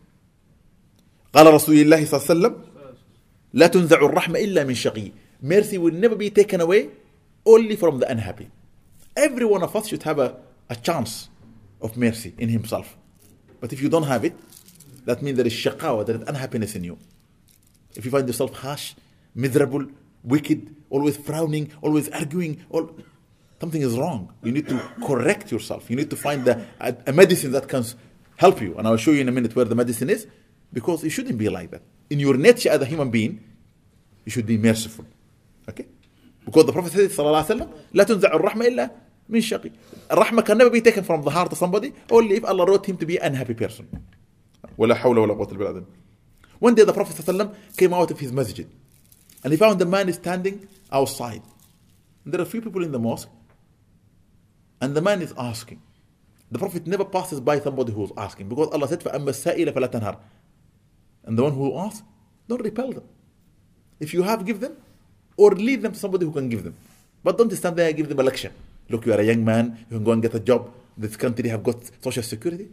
[1.32, 2.64] قال رسول الله صلى الله عليه وسلم
[3.52, 5.12] لا تنزع الرحمة إلا من شقي.
[5.40, 6.90] Mercy will never be taken away
[7.46, 8.50] only from the unhappy.
[9.16, 10.36] Every one of us should have a,
[10.68, 11.28] a chance
[11.80, 12.96] of mercy in himself.
[13.60, 14.34] But if you don't have it,
[15.04, 16.98] that means there is shaqawa, there is unhappiness in you.
[17.94, 18.94] If you find yourself harsh,
[19.34, 19.86] miserable,
[20.22, 22.90] wicked, always frowning, always arguing, all,
[23.60, 24.32] something is wrong.
[24.42, 25.90] You need to correct yourself.
[25.90, 27.84] You need to find the, a, a medicine that can
[28.36, 28.74] help you.
[28.76, 30.26] And I'll show you in a minute where the medicine is,
[30.72, 31.82] because it shouldn't be like that.
[32.10, 33.42] In your nature as a human being,
[34.24, 35.06] you should be merciful.
[35.70, 35.86] Okay?
[36.44, 38.90] Because the Prophet said, Sallallahu Alaihi Wasallam, لا تنزع الرحمة إلا
[39.28, 39.70] من شقي.
[40.10, 42.96] Rahmah can never be taken from the heart of somebody only if Allah wrote him
[42.96, 43.88] to be an unhappy person.
[44.78, 45.86] ولا حول ولا قوة إلا بالله.
[46.58, 48.68] One day the Prophet ﷺ came out of his masjid
[49.42, 51.42] and he found a man standing outside.
[52.24, 53.30] And there are few people in the mosque
[54.80, 55.80] and the man is asking.
[56.50, 59.90] The Prophet never passes by somebody who is asking because Allah said, فَأَمَّا السَّائِلَ فَلَا
[59.90, 60.18] تَنْهَرْ
[61.24, 62.02] And the one who asks,
[62.48, 63.04] don't repel them.
[64.00, 64.76] If you have, give them
[65.40, 66.76] or lead them to somebody who can give them.
[67.24, 68.52] But don't stand there and give them a lecture.
[68.90, 70.70] Look, you are a young man, you can go and get a job.
[70.96, 72.68] This country have got social security.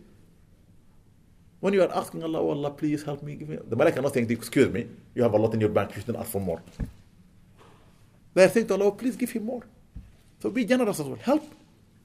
[1.62, 3.58] When you are asking Allah, oh Allah, please help me, give me.
[3.72, 6.02] The Malak are not saying, excuse me, you have a lot in your bank, you
[6.02, 6.62] shouldn't ask for more.
[8.34, 9.64] They are saying to Allah, oh, please give him more.
[10.42, 11.20] So be generous as well.
[11.22, 11.44] Help.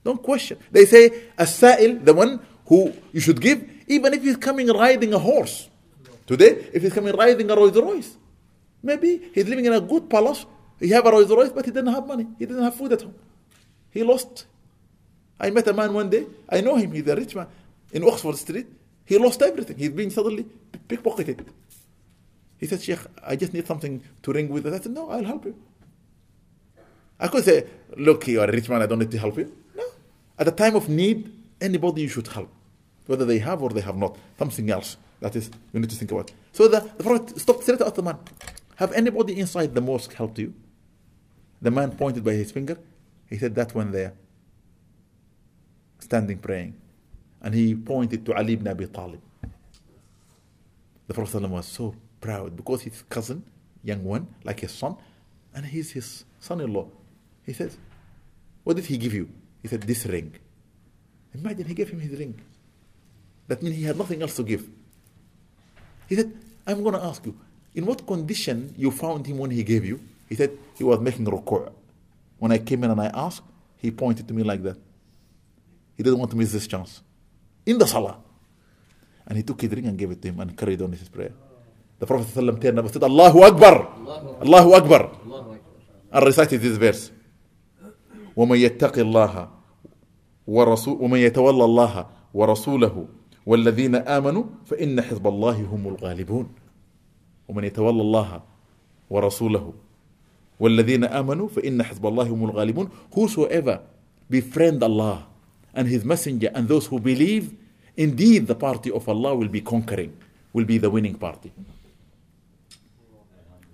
[0.05, 0.59] Don't question.
[0.71, 5.13] They say, a sa'il, the one who you should give, even if he's coming riding
[5.13, 5.69] a horse.
[6.27, 8.17] Today, if he's coming riding a Rolls Royce,
[8.83, 10.47] maybe he's living in a good palace,
[10.79, 12.27] he have a Rolls Royce, but he didn't have money.
[12.39, 13.15] He didn't have food at home.
[13.91, 14.47] He lost.
[15.39, 17.47] I met a man one day, I know him, he's a rich man,
[17.93, 18.67] in Oxford Street.
[19.05, 19.77] He lost everything.
[19.77, 20.47] He's been suddenly
[20.89, 21.45] pickpocketed.
[22.59, 24.67] He said, Sheikh, I just need something to ring with.
[24.67, 25.57] I said, No, I'll help you.
[27.19, 27.67] I could say,
[27.97, 29.53] Look, you are a rich man, I don't need to help you.
[29.77, 29.85] No.
[30.39, 32.49] At the time of need, anybody you should help,
[33.07, 34.17] whether they have or they have not.
[34.39, 34.97] Something else.
[35.21, 36.33] That is, you need to think about.
[36.53, 38.19] So the, the Prophet stopped straight at the man.
[38.83, 40.53] Have anybody inside the mosque helped you?
[41.61, 42.77] The man pointed by his finger.
[43.31, 44.13] He said, That one there,
[46.01, 46.75] standing praying
[47.43, 49.21] and he pointed to Ali ibn Abi Talib.
[51.07, 53.45] The Prophet was so proud because his cousin,
[53.85, 54.97] young one, like his son,
[55.55, 56.89] and he's his son-in-law.
[57.47, 57.79] He says,
[58.65, 59.29] what did he give you?
[59.63, 60.35] He said, this ring.
[61.35, 62.35] Imagine he gave him his ring.
[63.47, 64.69] That means he had nothing else to give.
[66.09, 66.33] He said,
[66.67, 67.37] I'm going to ask you,
[67.76, 70.00] in what condition you found him when he gave you?
[70.30, 71.72] He said, he was making ruku'.
[72.40, 73.44] When I came in and I asked,
[73.78, 74.78] he pointed to me like that.
[75.96, 77.02] He didn't want to miss this chance
[77.66, 78.18] in the salah.
[79.28, 81.34] And he took his ring and gave it to him and carried on his prayer.
[82.00, 83.88] The Prophet ﷺ turned up and said, Allahu Akbar!
[84.42, 85.12] Allahu Akbar!
[86.12, 87.12] And recited this verse.
[88.38, 89.50] ومن يتق الله
[90.48, 93.08] ورسول ومن يتولى الله ورسوله
[93.46, 96.46] والذين آمنوا فإن حزب الله هم الغالبون
[97.49, 98.43] ومن يتولى الله
[99.11, 99.73] ورسوله
[100.61, 103.81] والذين آمنوا فإن حزب الله هم الغالبون whosoever
[104.31, 105.27] befriend Allah
[105.75, 107.53] and his messenger and those who believe,
[107.97, 110.17] indeed the party of Allah will be conquering,
[110.53, 111.53] will be the winning party.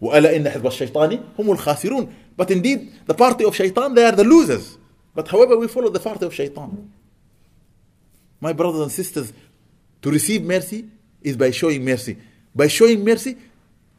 [0.00, 4.22] وَأَلَا إِنَّ حِزْبَ الشَّيْطَانِ هُمُ الْخَاسِرُونَ But indeed, the party of shaitan, they are the
[4.22, 4.78] losers.
[5.14, 6.92] But however, we follow the party of shaitan.
[8.40, 9.32] My brothers and sisters,
[10.02, 10.84] to receive mercy
[11.20, 12.16] is by showing mercy.
[12.54, 13.36] By showing mercy,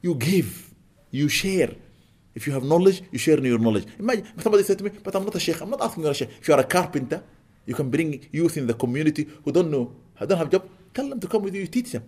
[0.02, 0.74] you give.
[1.12, 1.72] You share.
[2.36, 3.86] If you have knowledge, you share your knowledge.
[3.97, 5.60] Imagine somebody said to me, but I'm not a sheikh.
[5.62, 6.30] I'm not asking you a sheikh.
[6.39, 7.24] If you are a carpenter,
[7.66, 10.70] you can bring youth in the community who don't know, who don't have a job.
[10.93, 11.62] Tell them to come with you.
[11.62, 12.04] you Teach them.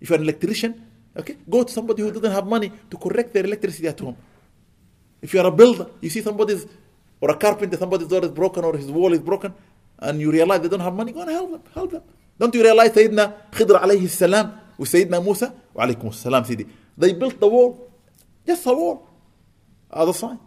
[0.00, 0.82] If you're an electrician,
[1.16, 4.16] okay, go to somebody who doesn't have money to correct their electricity at home.
[5.22, 6.66] If you are a builder, you see somebody's
[7.20, 9.54] or a carpenter, somebody's door is broken or his wall is broken,
[9.98, 11.62] and you realize they don't have money, go and help them.
[11.72, 12.02] Help them.
[12.38, 15.54] Don't you realize Sayyidina Khidr alayhi salam with Sayyidina Musa?
[15.72, 16.66] Wa alaykum salam, Sidi.
[16.96, 17.90] They built the wall.
[18.46, 19.08] Just a wall.
[19.90, 20.38] Other side.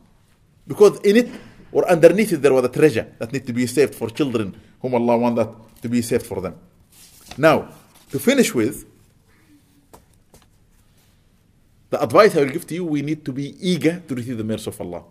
[0.68, 1.30] Because in it
[1.72, 4.96] or underneath it there was a treasure that need to be saved for children whom
[4.96, 6.56] Allah want that to be saved for them.
[7.38, 7.70] Now,
[8.12, 8.86] to finish with,
[11.90, 14.44] the advice I will give to you, we need to be eager to receive the
[14.44, 15.04] mercy of Allah.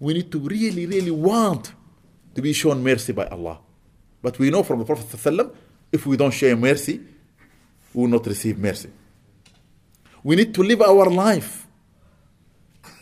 [0.00, 1.72] We need to really, really want
[2.34, 3.58] to be shown mercy by Allah.
[4.22, 5.54] But we know from the Prophet ﷺ,
[5.92, 7.00] if we don't show mercy,
[7.94, 8.90] we will not receive mercy.
[10.24, 11.66] We need to live our life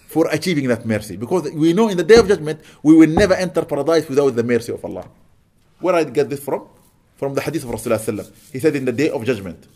[0.07, 1.17] for achieving that mercy.
[1.17, 4.43] Because we know in the day of judgment, we will never enter paradise without the
[4.43, 5.05] mercy of Allah.
[5.81, 6.69] Where I get this from?
[7.17, 8.31] From the hadith of Rasulullah.
[8.53, 9.67] He said, in the day of judgment,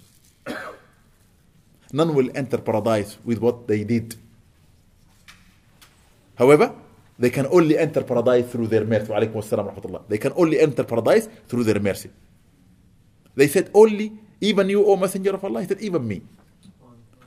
[1.92, 4.16] none will enter paradise with what they did.
[6.36, 6.72] However,
[7.18, 9.12] they can only enter paradise through their mercy.
[10.08, 12.08] They can only enter paradise through their mercy.
[13.36, 15.60] They said, only, even you, O Messenger of Allah.
[15.60, 16.22] He said, even me.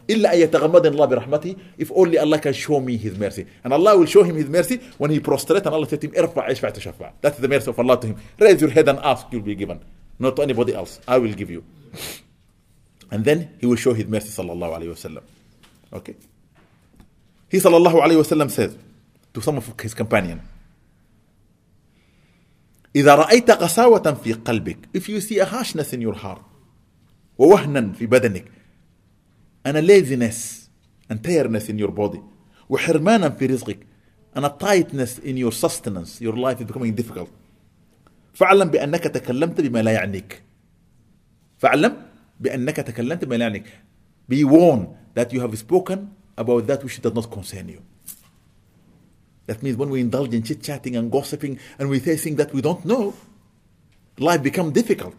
[0.10, 3.98] إلا أن يتغمدني الله برحمته if only Allah can show me His mercy and Allah
[3.98, 6.70] will show him His mercy when he prostrate and Allah said to him ارفع اشفع
[6.70, 9.56] تشفع that's the mercy of Allah to him raise your head and ask you'll be
[9.56, 9.80] given
[10.20, 11.64] not to anybody else I will give you
[13.12, 15.24] and then he will show his mercy sallallahu alayhi wasallam
[15.94, 16.16] okay
[17.50, 18.78] he sallallahu alayhi wasallam says
[19.34, 20.42] to some of his companion
[22.96, 26.42] إذا رأيت قساوة في قلبك if you see a harshness in your heart
[27.38, 28.46] ووهنا في بدنك
[29.65, 30.69] and a laziness
[31.11, 32.21] and tiredness in your body
[32.69, 33.79] وحرمانا في رزقك
[34.37, 37.29] and a tightness in your sustenance your life is becoming difficult
[38.35, 40.43] فاعلم بأنك تكلمت بما لا يعنيك
[41.59, 42.03] فاعلم
[42.41, 43.65] بأنك تكلمت بما لا يعنيك
[44.29, 47.83] be warned that you have spoken about that which does not concern you
[49.47, 52.61] that means when we indulge in chit-chatting and gossiping and we say things that we
[52.61, 53.15] don't know
[54.19, 55.15] life becomes difficult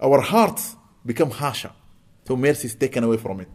[0.00, 1.71] our hearts become harsher.
[2.27, 3.47] So mercy is taken away from it.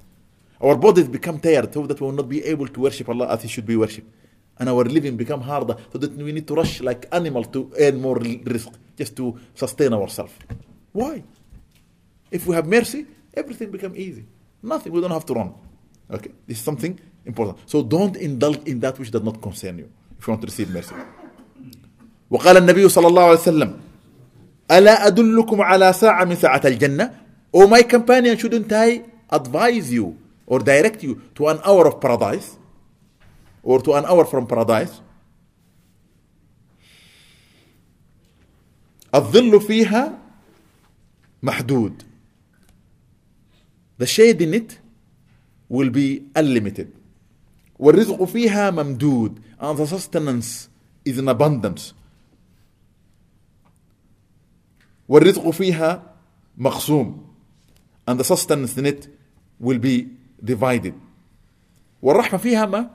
[0.60, 3.42] Our bodies become tired so that we will not be able to worship Allah as
[3.42, 4.10] He should be worshipped.
[4.58, 8.00] And our living become harder so that we need to rush like animal to earn
[8.00, 10.32] more rizq just to sustain ourselves.
[10.92, 11.24] Why?
[12.30, 14.24] If we have mercy, everything become easy.
[14.62, 15.54] Nothing, we don't have to run.
[16.10, 17.58] Okay, this is something important.
[17.66, 20.70] So don't indulge in that which does not concern you if you want to receive
[20.70, 20.94] mercy.
[22.30, 23.80] وقال النبي صلى الله عليه وسلم
[24.70, 27.23] ألا أدلكم على ساعة من ساعة الجنة
[27.54, 30.14] أو ماي كومبانيون شودنت اي ادفايز يو
[30.50, 32.52] اور دايركت يو تو ان اور اوف بارادايس
[33.64, 34.90] اور تو ان اور فروم بارادايس
[39.14, 40.18] الظل فيها
[41.42, 42.02] محدود.
[43.98, 44.78] The shade in it
[45.68, 46.88] will be unlimited.
[47.78, 49.40] والرزق فيها ممدود.
[49.60, 50.68] And the sustenance
[51.08, 51.94] is in abundance.
[55.08, 56.14] والرزق فيها
[56.56, 57.33] مقسوم
[58.07, 59.07] and the sustenance in it
[59.59, 60.07] will be
[60.43, 60.93] divided
[62.01, 62.89] والرحمة فيها ما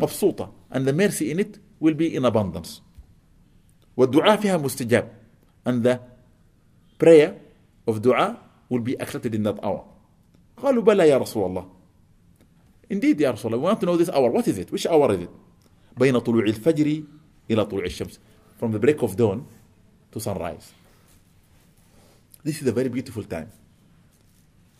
[0.00, 2.80] مبسوطة and the mercy in it will be in abundance
[3.96, 5.08] والدعاء فيها مستجاب
[5.66, 5.98] and the
[6.98, 7.34] prayer
[7.86, 8.36] of dua
[8.70, 9.84] will be accepted in that hour
[10.56, 11.68] قالوا بلى يا رسول الله
[12.92, 15.12] Indeed يا رسول الله we want to know this hour what is it which hour
[15.12, 15.30] is it
[15.98, 17.02] بين طلوع الفجر
[17.50, 18.18] إلى طلوع الشمس
[18.60, 19.46] from the break of dawn
[20.12, 20.72] to sunrise
[22.44, 23.48] this is a very beautiful time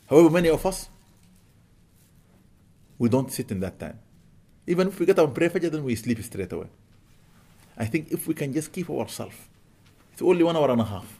[0.09, 0.89] However, many of us,
[2.97, 3.99] we don't sit in that time.
[4.65, 6.67] Even if we get up and pray Fajr, then we sleep straight away.
[7.77, 9.35] I think if we can just keep ourselves,
[10.11, 11.19] it's only one hour and a half.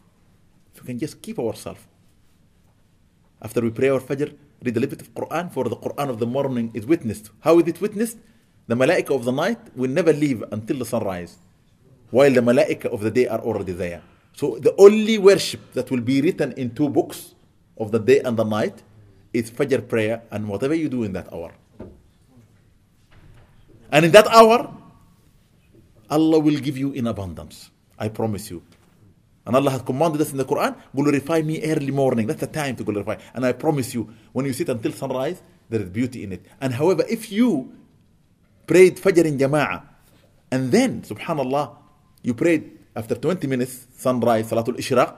[0.74, 1.82] If we can just keep ourselves.
[3.42, 6.20] After we pray our Fajr, read a little bit of Quran, for the Quran of
[6.20, 7.30] the morning is witnessed.
[7.42, 8.18] How is it witnessed?
[8.68, 11.38] The Malaika of the night will never leave until the sunrise,
[12.12, 14.02] while the Malaika of the day are already there.
[14.34, 17.36] So the only worship that will be written in two books
[17.80, 18.84] of the day and the night
[19.34, 21.54] is Fajr prayer and whatever you do in that hour.
[23.92, 24.76] And in that hour,
[26.10, 27.70] Allah will give you in abundance.
[27.98, 28.64] I promise you.
[29.46, 32.28] And Allah has commanded us in the Quran, glorify me early morning.
[32.28, 33.16] That's the time to glorify.
[33.34, 36.46] And I promise you, when you sit until sunrise, there is beauty in it.
[36.62, 37.74] And however, if you
[38.68, 39.84] prayed Fajr in Jama'ah,
[40.52, 41.76] and then, subhanAllah,
[42.22, 45.16] you prayed after 20 minutes, sunrise, Salatul Ishraq,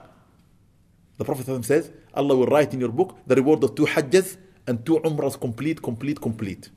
[1.16, 4.36] the Prophet says, Allah will write in your book the reward of two hajjas
[4.66, 6.70] and two umrahs complete, complete, complete.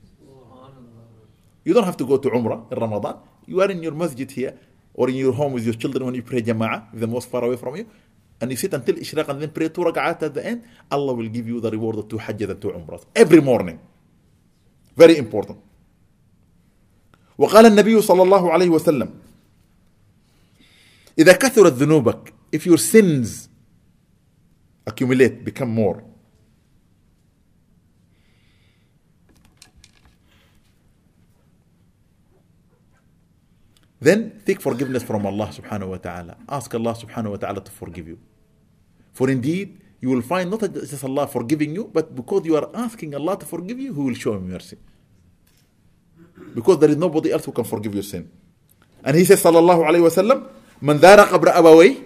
[1.63, 3.17] You don't have to go to umrah in Ramadan.
[3.45, 4.57] You are in your masjid here
[4.93, 7.57] or in your home with your children when you pray jama'ah, the most far away
[7.57, 7.85] from you,
[8.39, 11.27] and you sit until ishraq and then pray two rak'at at the end, Allah will
[11.27, 13.79] give you the reward of two hajjat and two umrahs every morning.
[14.95, 15.57] Very important.
[17.37, 19.09] وقال النبي صلى الله عليه وسلم
[21.19, 23.49] إذا كثرت ذنوبك if your sins
[24.85, 26.03] accumulate become more
[34.05, 36.37] Then seek forgiveness from Allah subhanahu wa ta'ala.
[36.47, 38.19] Ask Allah subhanahu wa ta'ala to forgive you.
[39.13, 43.15] For indeed, you will find not just Allah forgiving you, but because you are asking
[43.15, 44.77] Allah to forgive you, He will show mercy.
[46.53, 48.29] Because there is nobody else who can forgive your sin.
[49.03, 50.49] And He says, Sallallahu Alaihi Wasallam,
[50.81, 52.03] Man dhara qabra abaway,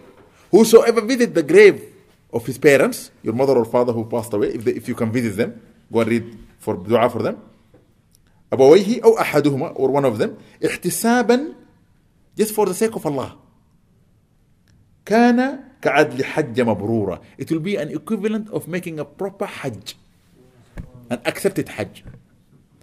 [0.52, 1.84] whosoever visit the grave
[2.32, 5.12] of his parents, your mother or father who passed away, if, they, if you can
[5.12, 5.62] visit them,
[5.92, 7.38] go and read for dua for them.
[8.52, 11.54] أبويه أو أحدهما or one of them احتسابا
[12.36, 13.38] just for the sake of Allah.
[15.06, 17.22] كان كعدل حج مبرورة.
[17.38, 19.96] It will be an equivalent of making a proper Hajj.
[21.10, 22.04] An accepted Hajj.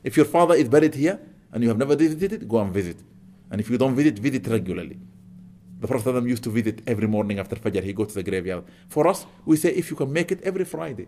[0.02, 1.18] If your father is buried here
[1.52, 2.96] and you have never visited, go and visit.
[3.50, 4.98] And if you don't visit, visit regularly.
[5.80, 7.82] The Prophet used to visit every morning after Fajr.
[7.82, 8.64] He goes to the graveyard.
[8.88, 11.06] For us, we say if you can make it every Friday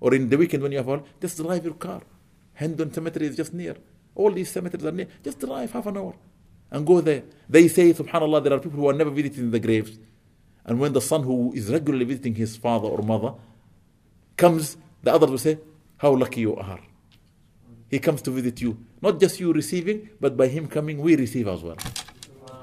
[0.00, 2.02] or in the weekend when you have all, just drive your car.
[2.54, 3.76] Hendon Cemetery is just near.
[4.14, 5.08] All these cemeteries are near.
[5.22, 6.14] Just drive half an hour
[6.70, 7.22] and go there.
[7.48, 9.96] They say, subhanAllah, there are people who are never visiting the graves.
[10.64, 13.34] And when the son who is regularly visiting his father or mother
[14.36, 15.58] comes, the others will say,
[15.98, 16.80] How lucky you are.
[17.88, 18.78] He comes to visit you.
[19.02, 21.76] Not just you receiving, but by him coming, we receive as well.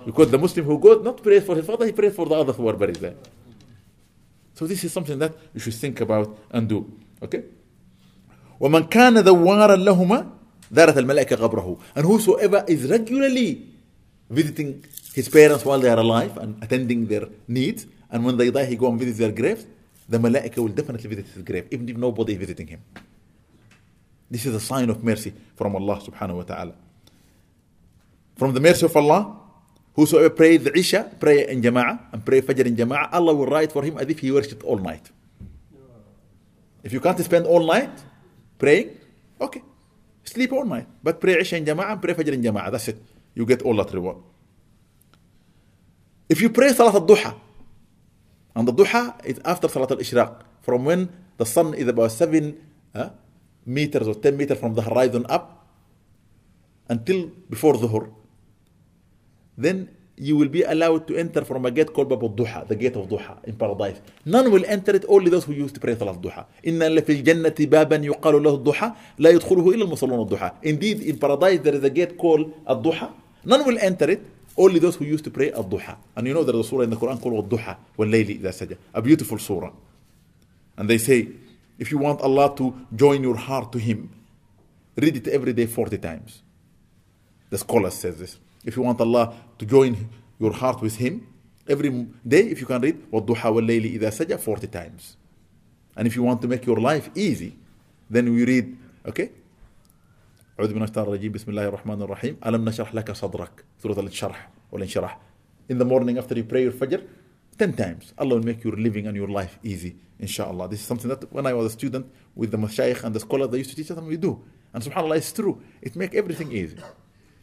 [0.05, 2.57] Because the Muslim who goes not prays for his father, he prays for the others
[2.57, 3.14] who are buried there.
[4.55, 6.91] So this is something that you should think about and do.
[7.22, 7.43] Okay?
[8.61, 10.30] ومن كان ذوارا لهما
[10.72, 13.68] ذارت الملائكة قبره and whosoever is regularly
[14.30, 14.82] visiting
[15.14, 17.87] his parents while they are alive and attending their needs.
[18.11, 19.66] And when they die, he go and visit their graves.
[20.09, 22.80] The malaika will definitely visit his grave, even if nobody is visiting him.
[24.30, 26.74] This is a sign of mercy from Allah subhanahu wa ta'ala.
[28.37, 29.37] From the mercy of Allah,
[29.96, 33.84] whosoever prays Isha, pray in Jama'ah, and pray Fajr in Jama'ah, Allah will write for
[33.84, 35.10] him as if he worshipped all night.
[36.84, 37.92] If you can't spend all night
[38.58, 38.98] praying,
[39.39, 39.62] okay,
[40.24, 40.88] sleep all night.
[41.04, 42.98] But pray Isha in Jama'ah and pray Fajr in Jama'ah, that's it
[43.36, 44.18] you get all that reward.
[46.30, 47.36] If you pray Salat al-Duha,
[48.56, 52.56] and the Duha is after Salat al-Ishraq, from when the sun is about 7
[52.96, 53.10] uh,
[53.66, 55.68] meters or 10 meters from the horizon up
[56.88, 58.12] until before Dhuhr,
[59.61, 62.97] then you will be allowed to enter from a gate called Bab al-Duha, the gate
[62.97, 64.01] of Duha in paradise.
[64.24, 66.47] None will enter it, only those who used to pray Salat Duha.
[66.66, 70.53] إن في الجنة بابا يقال له الضحى لا يدخله إلا المصلون الضحى.
[70.62, 73.11] Indeed, in paradise there is a gate called الضحى
[73.47, 74.26] None will enter it,
[74.57, 75.97] only those who used to pray al-duha.
[76.16, 78.76] And you know there is a surah in the Quran called al-duha, wal-layli idha saja.
[78.93, 79.70] A beautiful surah.
[80.76, 81.28] And they say,
[81.78, 84.11] if you want Allah to join your heart to Him,
[84.97, 86.43] read it every day 40 times.
[87.51, 88.39] The scholar says this.
[88.64, 90.09] If you want Allah to join
[90.39, 91.26] your heart with Him,
[91.68, 91.91] every
[92.26, 95.16] day, if you can read وَالضُّحَى وَاللَّيْلِ إِذَا سَجَى 40 times.
[95.97, 97.57] And if you want to make your life easy,
[98.11, 98.76] then we read,
[99.07, 99.30] okay,
[100.61, 105.20] أعوذ من الشيطان الرجيم بسم الله الرحمن الرحيم ألم نشرح لك صدرك سورة الشرح والانشراح
[105.68, 107.03] In the morning after you pray your Fajr
[107.59, 111.11] 10 times Allah will make your living and your life easy inshallah this is something
[111.11, 113.76] that when I was a student with the mashayikh and the scholars they used to
[113.76, 116.78] teach us and we do and subhanallah it's true it make everything easy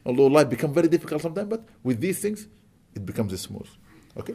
[0.04, 2.46] although life become very difficult sometimes but with these things
[2.94, 3.68] it becomes smooth
[4.16, 4.34] okay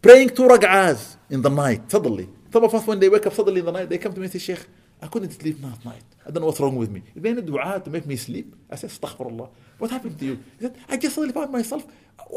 [0.00, 3.60] praying two rak'ahs in the night suddenly some of us when they wake up suddenly
[3.60, 4.66] in the night they come to me and say Sheikh
[5.02, 6.04] I couldn't sleep last night.
[6.24, 7.02] I don't know what's wrong with me.
[7.14, 8.54] Is there any dua to make me sleep?
[8.70, 9.48] I said, Astaghfirullah.
[9.78, 10.38] What happened to you?
[10.58, 11.84] He said, I just suddenly found myself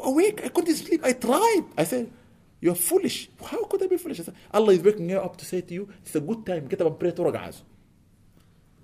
[0.03, 0.41] awake.
[0.43, 1.01] I couldn't sleep.
[1.05, 1.65] I tried.
[1.77, 2.11] I said,
[2.59, 3.29] You're foolish.
[3.45, 4.19] How could I be foolish?
[4.21, 6.65] I said, Allah is waking you up to say to you, It's a good time.
[6.65, 7.61] Get up and pray two rak'ahs.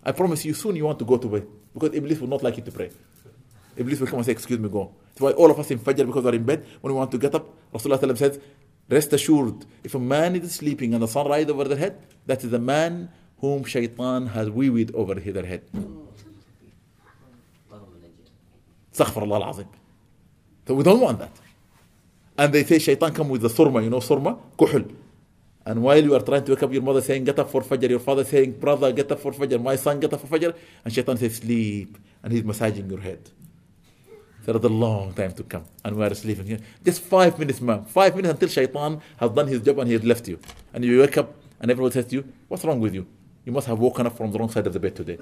[0.04, 2.58] I promise you, soon you want to go to bed because Iblis will not like
[2.58, 2.92] you to pray.
[3.78, 4.94] Iblis will come and say, Excuse me, go.
[5.14, 7.18] That's why all of us in Fajr, because we're in bed, when we want to
[7.18, 8.40] get up, Rasulullah says,
[8.90, 12.44] Rest assured, if a man is sleeping and the sun rises over their head, that
[12.44, 13.10] is a man
[13.40, 15.64] whom shaitan has weaved over their head.
[18.94, 19.68] Astaghfirullah al-Azim.
[20.68, 21.32] So we don't want that.
[22.38, 24.38] And they say shaitan come with the surma, you know surma?
[24.58, 24.94] Kuhul.
[25.66, 27.90] And while you are trying to wake up your mother saying, get up for Fajr,
[27.90, 30.94] your father saying, brother, get up for Fajr, my son, get up for Fajr, and
[30.94, 31.98] shaitan says, sleep.
[32.24, 33.30] And he's massaging your head.
[34.44, 35.66] There is a long time to come.
[35.86, 36.60] And we are sleeping here.
[36.84, 37.86] Just five minutes, ma'am.
[37.86, 40.40] Five minutes until shaitan has done his job and he has left you.
[40.74, 43.06] And you wake up and everyone says to you, what's wrong with you?
[43.46, 45.18] You must have woken up from the wrong side of the bed today.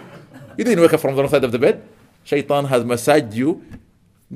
[0.58, 1.82] you didn't wake up from the wrong side of the bed.
[2.24, 3.64] Shaitan has massaged you,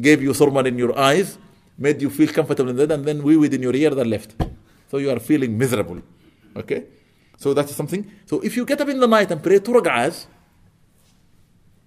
[0.00, 1.36] gave you surman in your eyes,
[1.76, 4.34] made you feel comfortable in that, and then we within your ear that left.
[4.92, 6.02] So you are feeling miserable.
[6.54, 6.84] Okay?
[7.38, 8.02] So that's something.
[8.26, 10.26] So if you get up in the night and pray two rak'ahs,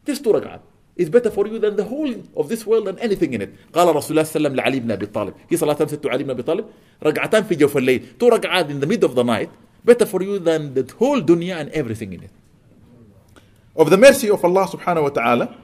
[0.07, 0.61] just two rak'ahs,
[0.95, 3.51] is better for you than the whole of this world and anything in it.
[3.71, 5.33] قال رسول الله صلى الله عليه وسلم لعلي بن ابي طالب.
[5.49, 6.65] هي صلاة ست علي بن ابي طالب
[7.03, 8.17] ركعتان في جوف الليل.
[8.17, 9.51] Two rak'ahs in the middle of the night
[9.85, 12.31] better for you than the whole dunya and everything in it.
[13.75, 15.55] Of the mercy of Allah subhanahu wa ta'ala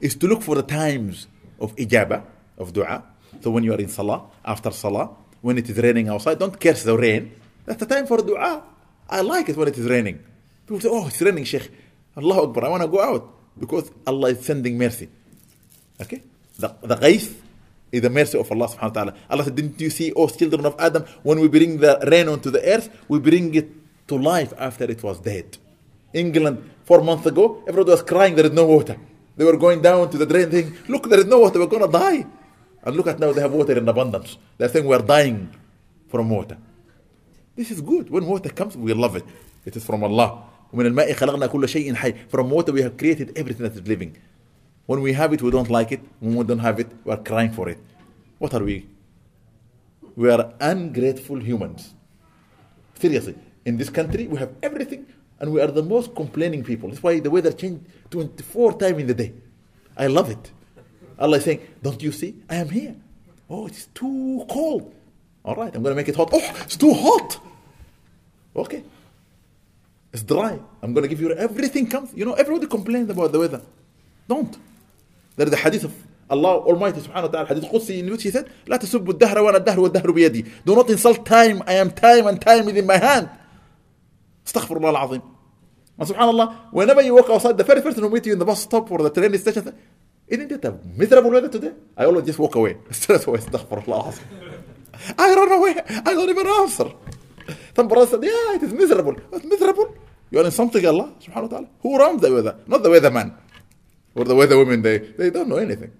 [0.00, 1.28] is to look for the times
[1.60, 2.24] of ijaba,
[2.58, 3.04] of dua.
[3.40, 5.10] So when you are in salah, after salah,
[5.40, 7.32] when it is raining outside, don't curse the rain.
[7.64, 8.62] That's the time for dua.
[9.08, 10.20] I like it when it is raining.
[10.66, 11.70] People say, oh, it's raining, Sheikh.
[12.16, 15.08] Allah Akbar, I want to go out because Allah is sending mercy.
[16.00, 16.22] Okay?
[16.58, 17.34] The, the ghayth
[17.92, 19.14] is the mercy of Allah subhanahu wa ta'ala.
[19.28, 22.50] Allah said, Didn't you see, O children of Adam, when we bring the rain onto
[22.50, 23.68] the earth, we bring it
[24.08, 25.56] to life after it was dead.
[26.12, 28.96] England, four months ago, everybody was crying, there is no water.
[29.36, 31.86] They were going down to the drain thinking, look, there is no water, we're going
[31.86, 32.26] to die.
[32.83, 34.37] And look at now, they have water in abundance.
[34.57, 35.49] They're saying we're dying
[36.07, 36.57] from water.
[37.55, 38.09] This is good.
[38.09, 39.25] When water comes, we love it.
[39.65, 40.43] It is from Allah.
[40.73, 42.29] ومن الماء خلقنا كل شيء حي.
[42.29, 44.17] From water we have created everything that is living.
[44.85, 46.01] When we have it, we don't like it.
[46.19, 47.79] When we don't have it, we are crying for it.
[48.37, 48.87] What are we?
[50.15, 51.93] We are ungrateful humans.
[52.99, 53.35] Seriously.
[53.65, 55.07] In this country, we have everything,
[55.39, 56.89] and we are the most complaining people.
[56.89, 59.33] That's why the weather changed 24 times in the day.
[59.97, 60.51] I love it.
[61.20, 62.34] Allah is saying, Don't you see?
[62.48, 62.96] I am here.
[63.48, 64.94] Oh, it's too cold.
[65.44, 66.30] All right, I'm going to make it hot.
[66.32, 67.38] Oh, it's too hot.
[68.54, 68.82] Okay.
[70.12, 70.58] It's dry.
[70.82, 72.12] I'm going to give you everything comes.
[72.14, 73.62] You know, everybody complains about the weather.
[74.28, 74.56] Don't.
[75.36, 75.94] There is a hadith of
[76.28, 79.64] Allah Almighty subhanahu wa ta'ala, hadith Qudsi in which he said, لا تسبوا الدهر وأنا
[79.64, 80.64] الدهر والدهر بيدي.
[80.64, 81.62] Do not insult time.
[81.66, 83.28] I am time and time is in my hand.
[84.46, 85.22] Astaghfirullah al-azim.
[85.98, 88.62] And subhanallah, whenever you walk outside, the very person who meet you in the bus
[88.62, 89.74] stop or the train station,
[90.29, 91.73] isn't it a miserable weather today?
[91.97, 92.77] I always just walk away.
[92.91, 94.25] Straight away, astaghfirullah al-azim.
[95.17, 95.75] I run away.
[96.05, 96.91] I don't even answer.
[97.75, 99.15] Some brother said, yeah, it is miserable.
[99.33, 99.93] It's miserable.
[100.31, 101.67] You are insulting Allah subhanahu wa ta'ala.
[101.81, 102.55] Who runs the weather?
[102.65, 103.33] Not the weatherman.
[104.15, 105.91] Or the weather women, they, they don't know anything.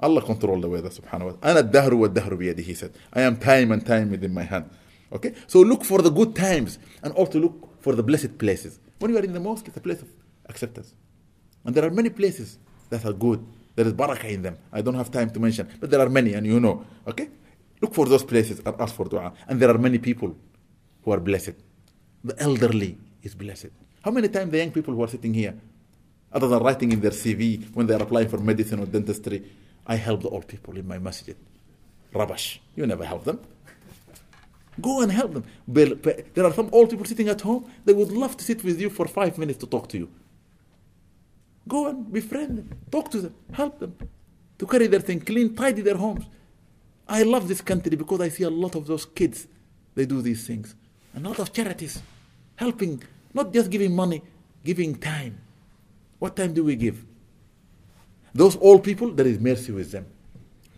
[0.00, 1.38] Allah control the weather subhanahu wa ta'ala.
[1.42, 2.92] أنا الدهر والدهر بيدي, he said.
[3.12, 4.70] I am time and time within my hand.
[5.12, 5.34] Okay?
[5.46, 8.78] So look for the good times and also look for the blessed places.
[8.98, 10.08] When you are in the mosque, it's a place of
[10.48, 10.94] acceptance.
[11.64, 12.58] And there are many places
[12.90, 13.44] that are good.
[13.75, 14.57] there is barakah in them.
[14.71, 16.85] I don't have time to mention, but there are many, and you know.
[17.07, 17.29] Okay?
[17.81, 19.33] Look for those places and ask for dua.
[19.47, 20.35] And there are many people
[21.03, 21.55] who are blessed.
[22.23, 23.71] The elderly is blessed.
[24.03, 25.55] How many times the young people who are sitting here,
[26.31, 29.43] other than writing in their CV when they are applying for medicine or dentistry,
[29.85, 31.35] I help the old people in my masjid.
[32.13, 32.59] Rabash.
[32.75, 33.39] You never help them.
[34.81, 35.43] Go and help them.
[35.67, 38.89] There are some old people sitting at home, they would love to sit with you
[38.89, 40.09] for five minutes to talk to you.
[41.67, 43.95] Go and befriend them, talk to them, help them
[44.57, 46.25] to carry their thing clean, tidy their homes.
[47.07, 49.47] I love this country because I see a lot of those kids,
[49.95, 50.75] they do these things.
[51.15, 52.01] A lot of charities,
[52.55, 53.01] helping,
[53.33, 54.21] not just giving money,
[54.63, 55.37] giving time.
[56.19, 57.03] What time do we give?
[58.33, 60.05] Those old people, there is mercy with them.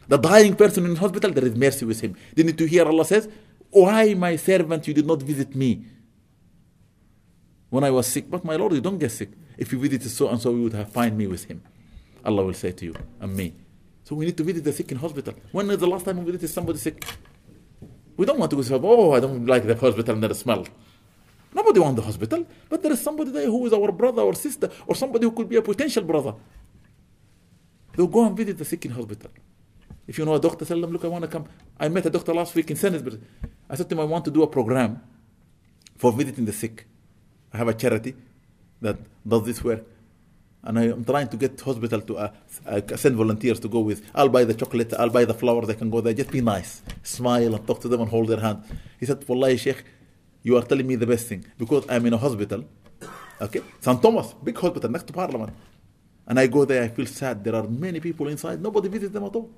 [0.07, 2.15] The dying person in hospital, there is mercy with him.
[2.35, 3.27] Didn't you hear Allah says,
[3.71, 5.85] Why, my servant, you did not visit me
[7.69, 8.29] when I was sick?
[8.29, 9.29] But my Lord, you don't get sick.
[9.57, 11.61] If you visited so and so, you would have find me with him.
[12.23, 13.53] Allah will say to you and me.
[14.03, 15.33] So we need to visit the sick in hospital.
[15.51, 17.03] When is the last time we visited somebody sick?
[18.17, 20.65] We don't want to go say, oh, I don't like the hospital and the smell.
[21.53, 24.69] Nobody wants the hospital, but there is somebody there who is our brother or sister
[24.85, 26.33] or somebody who could be a potential brother.
[27.93, 29.31] They'll go and visit the sick in hospital.
[30.05, 31.45] If you know a doctor, tell them, look, I want to come.
[31.79, 33.19] I met a doctor last week in Sainsbury.
[33.69, 35.01] I said to him, I want to do a program
[35.97, 36.85] for visiting the sick.
[37.53, 38.15] I have a charity
[38.81, 38.97] that
[39.27, 39.83] does this work.
[40.63, 42.31] And I am trying to get hospital to uh,
[42.65, 44.09] uh, send volunteers to go with.
[44.15, 46.13] I'll buy the chocolate, I'll buy the flowers, they can go there.
[46.13, 46.81] Just be nice.
[47.03, 48.63] Smile and talk to them and hold their hand.
[48.99, 49.83] He said, Wallahi, Sheikh,
[50.41, 51.45] you are telling me the best thing.
[51.57, 52.65] Because I'm in a hospital.
[53.39, 53.61] Okay?
[53.79, 54.01] St.
[54.01, 55.53] Thomas, big hospital next to Parliament.
[56.27, 57.43] And I go there, I feel sad.
[57.43, 58.59] There are many people inside.
[58.59, 59.51] Nobody visits them at all.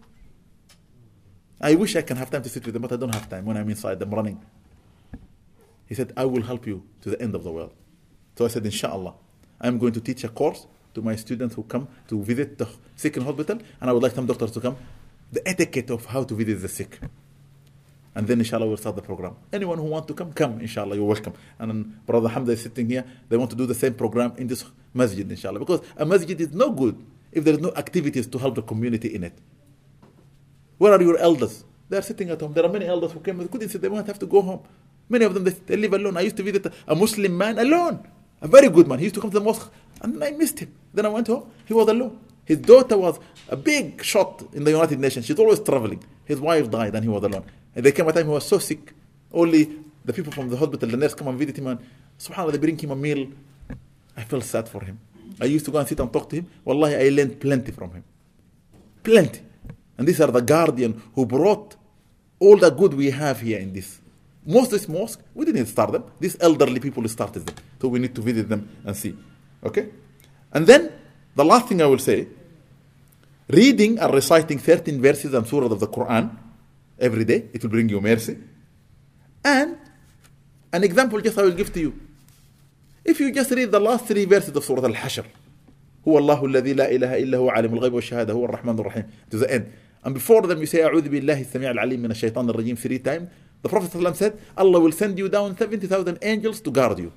[1.59, 3.45] I wish I can have time to sit with them, but I don't have time
[3.45, 4.39] when I'm inside, I'm running.
[5.88, 7.74] He said, I will help you to the end of the world.
[8.38, 9.15] So I said, Inshallah,
[9.59, 13.17] I'm going to teach a course to my students who come to visit the sick
[13.17, 14.77] in hospital, and I would like some doctors to come.
[15.31, 16.99] The etiquette of how to visit the sick.
[18.15, 19.35] And then inshallah we'll start the program.
[19.53, 21.33] Anyone who wants to come, come, inshallah, you're welcome.
[21.59, 24.65] And Brother Hamza is sitting here, they want to do the same program in this
[24.91, 25.59] masjid, inshallah.
[25.59, 26.97] Because a masjid is no good
[27.31, 29.37] if there is no activities to help the community in it.
[30.79, 31.63] Where are your elders?
[31.89, 32.53] They are sitting at home.
[32.53, 34.61] There are many elders who came, they couldn't they might have to go home.
[35.09, 36.17] Many of them, they, they live alone.
[36.17, 38.05] I used to visit a Muslim man alone,
[38.41, 38.99] a very good man.
[38.99, 39.71] He used to come to the mosque,
[40.01, 40.73] and I missed him.
[40.93, 41.49] Then I went home.
[41.65, 42.19] He was alone.
[42.45, 43.19] His daughter was
[43.49, 45.25] a big shot in the United Nations.
[45.25, 46.03] She's always traveling.
[46.25, 47.43] His wife died, and he was alone.
[47.75, 48.93] And there came a time he was so sick.
[49.31, 51.79] Only the people from the hospital, the nurse, come and visit him, and
[52.17, 53.27] subhanAllah, they bring him a meal.
[54.15, 54.99] I felt sad for him.
[55.39, 56.47] I used to go and sit and talk to him.
[56.63, 58.03] Wallahi, I learned plenty from him.
[59.03, 59.41] Plenty.
[59.97, 61.75] And these are the guardian who brought
[62.39, 63.99] all the good we have here in this.
[64.47, 66.05] Most this mosque, we didn't start them.
[66.21, 67.55] These elderly people started them.
[67.81, 69.13] So we need to visit them and see.
[69.61, 69.89] Okay?
[70.53, 70.89] And then
[71.35, 72.27] the last thing I will say
[73.49, 76.35] reading and reciting 13 verses and surah of the Quran
[76.97, 78.37] every day, it will bring you mercy.
[79.43, 79.77] And
[80.71, 81.99] an example just I will give to you.
[83.03, 85.25] If you just read the last three verses of Surah Al-Hashr,
[86.07, 89.51] هو الله الذي لا إله إلا هو عالم الغيب والشهادة هو الرحمن الرحيم to the
[89.51, 89.65] end.
[90.05, 93.27] And before them you say أعوذ بالله السميع العليم من الشيطان الرجيم three times.
[93.61, 97.11] The Prophet ﷺ said, Allah will send you down 70,000 angels to guard you.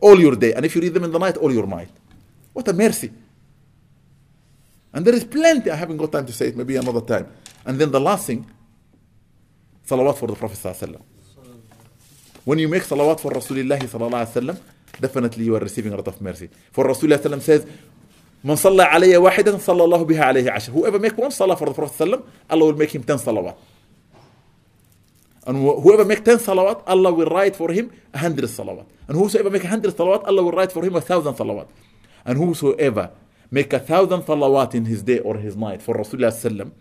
[0.00, 0.52] All your day.
[0.54, 1.90] And if you read them in the night, all your night.
[2.52, 3.12] What a mercy.
[4.92, 5.70] And there is plenty.
[5.70, 6.56] I haven't got time to say it.
[6.56, 7.28] Maybe another time.
[7.64, 8.46] And then the last thing,
[9.86, 11.00] salawat for the Prophet ﷺ.
[12.44, 14.58] When you make salawat for Rasulullah wasallam,
[15.00, 16.48] definitely you are receiving a lot of mercy.
[16.72, 17.66] For Rasulullah sallam says,
[18.44, 20.72] من صلى علي واحدة صلى الله بها عليه عشر.
[20.72, 23.56] Whoever make one salah for the Prophet sallam, Allah will make him 10 salawat.
[25.48, 28.84] And whoever make 10 salawat, Allah will write for him 100 salawat.
[29.08, 31.68] And whosoever make 100 salawat, Allah will write for him a thousand salawat.
[32.26, 33.12] And whosoever
[33.50, 36.72] make a thousand salawat in his day or his night for Rasulullah sallam,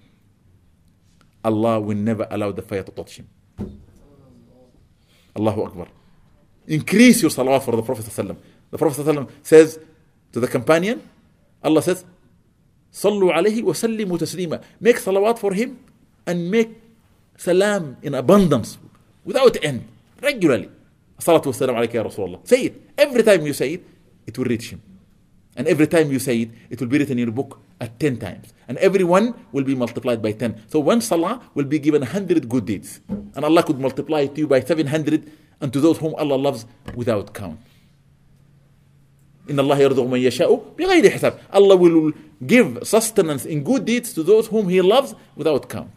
[1.45, 3.29] Allah will never allow the fire to touch him.
[5.33, 5.87] Allahu Akbar.
[6.67, 8.35] Increase your salawat for the Prophet ﷺ.
[8.71, 9.79] The Prophet says
[10.33, 11.01] to the companion,
[11.63, 12.03] Allah says,
[12.93, 14.61] alayhi wa sallimu taslima.
[14.81, 15.79] Make salawat for him
[16.25, 16.86] and make
[17.36, 18.78] salam in abundance
[19.24, 19.86] without end,
[20.22, 20.70] regularly.
[21.18, 22.46] Salatu wa salam alayka ya Rasulullah.
[22.46, 22.82] Say it.
[22.98, 23.84] Every time you say it,
[24.26, 24.82] it will reach him.
[25.56, 28.16] And every time you say it, it will be written in your book at 10
[28.18, 28.54] times.
[28.68, 30.62] And every one will be multiplied by 10.
[30.68, 33.00] So one salah will be given 100 good deeds.
[33.08, 36.64] And Allah could multiply it to you by 700 and to those whom Allah loves
[36.94, 37.58] without count.
[39.50, 41.38] إن الله يرزق من يشاء بغير حساب.
[41.52, 42.12] Allah will
[42.46, 45.95] give sustenance in good deeds to those whom He loves without count.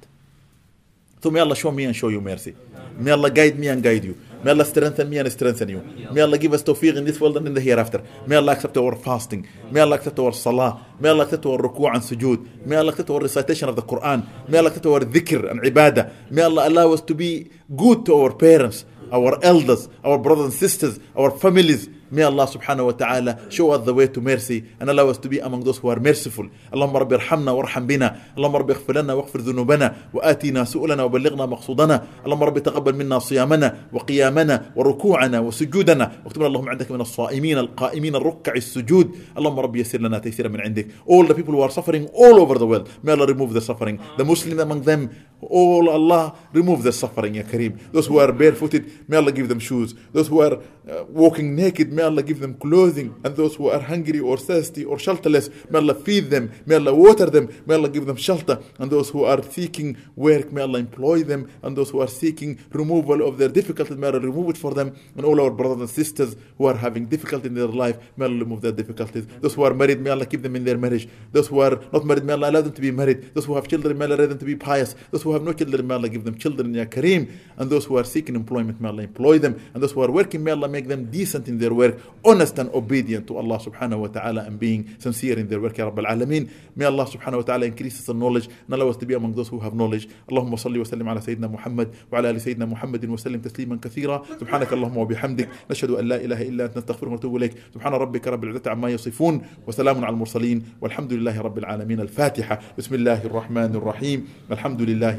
[1.25, 2.55] May Allah show me and show you mercy.
[2.99, 4.17] May Allah guide me and guide you.
[4.43, 5.83] May Allah strengthen me and strengthen you.
[6.13, 8.03] May Allah give us tawfiq in this world and in the hereafter.
[8.27, 9.47] May Allah accept our fasting.
[9.71, 10.81] May Allah accept our salah.
[10.99, 12.65] May Allah accept our ruku' and sujood.
[12.67, 14.27] May Allah accept our recitation of the Quran.
[14.49, 16.11] May Allah accept our dhikr and ibadah.
[16.31, 20.55] May Allah allow us to be good to our parents, our elders, our brothers and
[20.55, 21.89] sisters, our families.
[22.12, 25.28] May Allah subhanahu wa ta'ala show us the way to mercy and allow us to
[25.30, 26.46] be among those who are merciful.
[26.74, 31.96] اللهم رب ارحمنا وارحم بنا اللهم رب اغفر لنا واغفر ذنوبنا وآتنا سؤلنا وبلغنا مقصودنا
[32.26, 38.54] اللهم رب تقبل منا صيامنا وقيامنا وركوعنا وسجودنا واكتبنا اللهم عندك من الصائمين القائمين الركع
[38.54, 42.40] السجود اللهم رب يسر لنا تيسيرا من عندك all the people who are suffering all
[42.40, 45.10] over the world may Allah remove the suffering the Muslim among them
[45.43, 47.79] all Allah remove the suffering ya Kareem.
[47.93, 49.95] Those who are barefooted may Allah give them shoes.
[50.13, 53.15] Those who are uh, walking naked may Allah give them clothing.
[53.25, 56.53] And those who are hungry or thirsty or shelterless may Allah feed them.
[56.67, 57.49] May Allah water them.
[57.67, 58.59] May Allah give them shelter.
[58.79, 61.51] And those who are seeking work may Allah employ them.
[61.63, 64.97] And those who are seeking removal of their difficulties may Allah remove it for them.
[65.17, 68.39] And all our brothers and sisters who are having difficulty in their life may Allah
[68.39, 69.27] remove their difficulties.
[69.41, 71.09] Those who are married may Allah keep them in their marriage.
[71.33, 73.35] Those who are not married may Allah allow them to be married.
[73.35, 74.95] Those who have children may Allah allow them to be pious.
[75.11, 77.98] Those who have no children may Allah give them children ya Kareem and those who
[77.98, 80.88] are seeking employment may Allah employ them and those who are working may Allah make
[80.88, 84.96] them decent in their work honest and obedient to Allah subhanahu wa ta'ala and being
[85.00, 88.20] sincere in their work ya Rabbil Alameen may Allah subhanahu wa ta'ala increase us in
[88.20, 91.22] knowledge and allow us to be among those who have knowledge اللهم صل وسلم على
[91.22, 96.16] سيدنا محمد وعلى ال سيدنا محمد وسلم تسليما كثيرا سبحانك اللهم وبحمدك نشهد ان لا
[96.16, 100.64] اله الا انت نستغفرك ونتوب اليك سبحان ربك رب العزه عما يصفون وسلام على المرسلين
[100.82, 105.19] والحمد لله رب العالمين الفاتحه بسم الله الرحمن الرحيم الحمد لله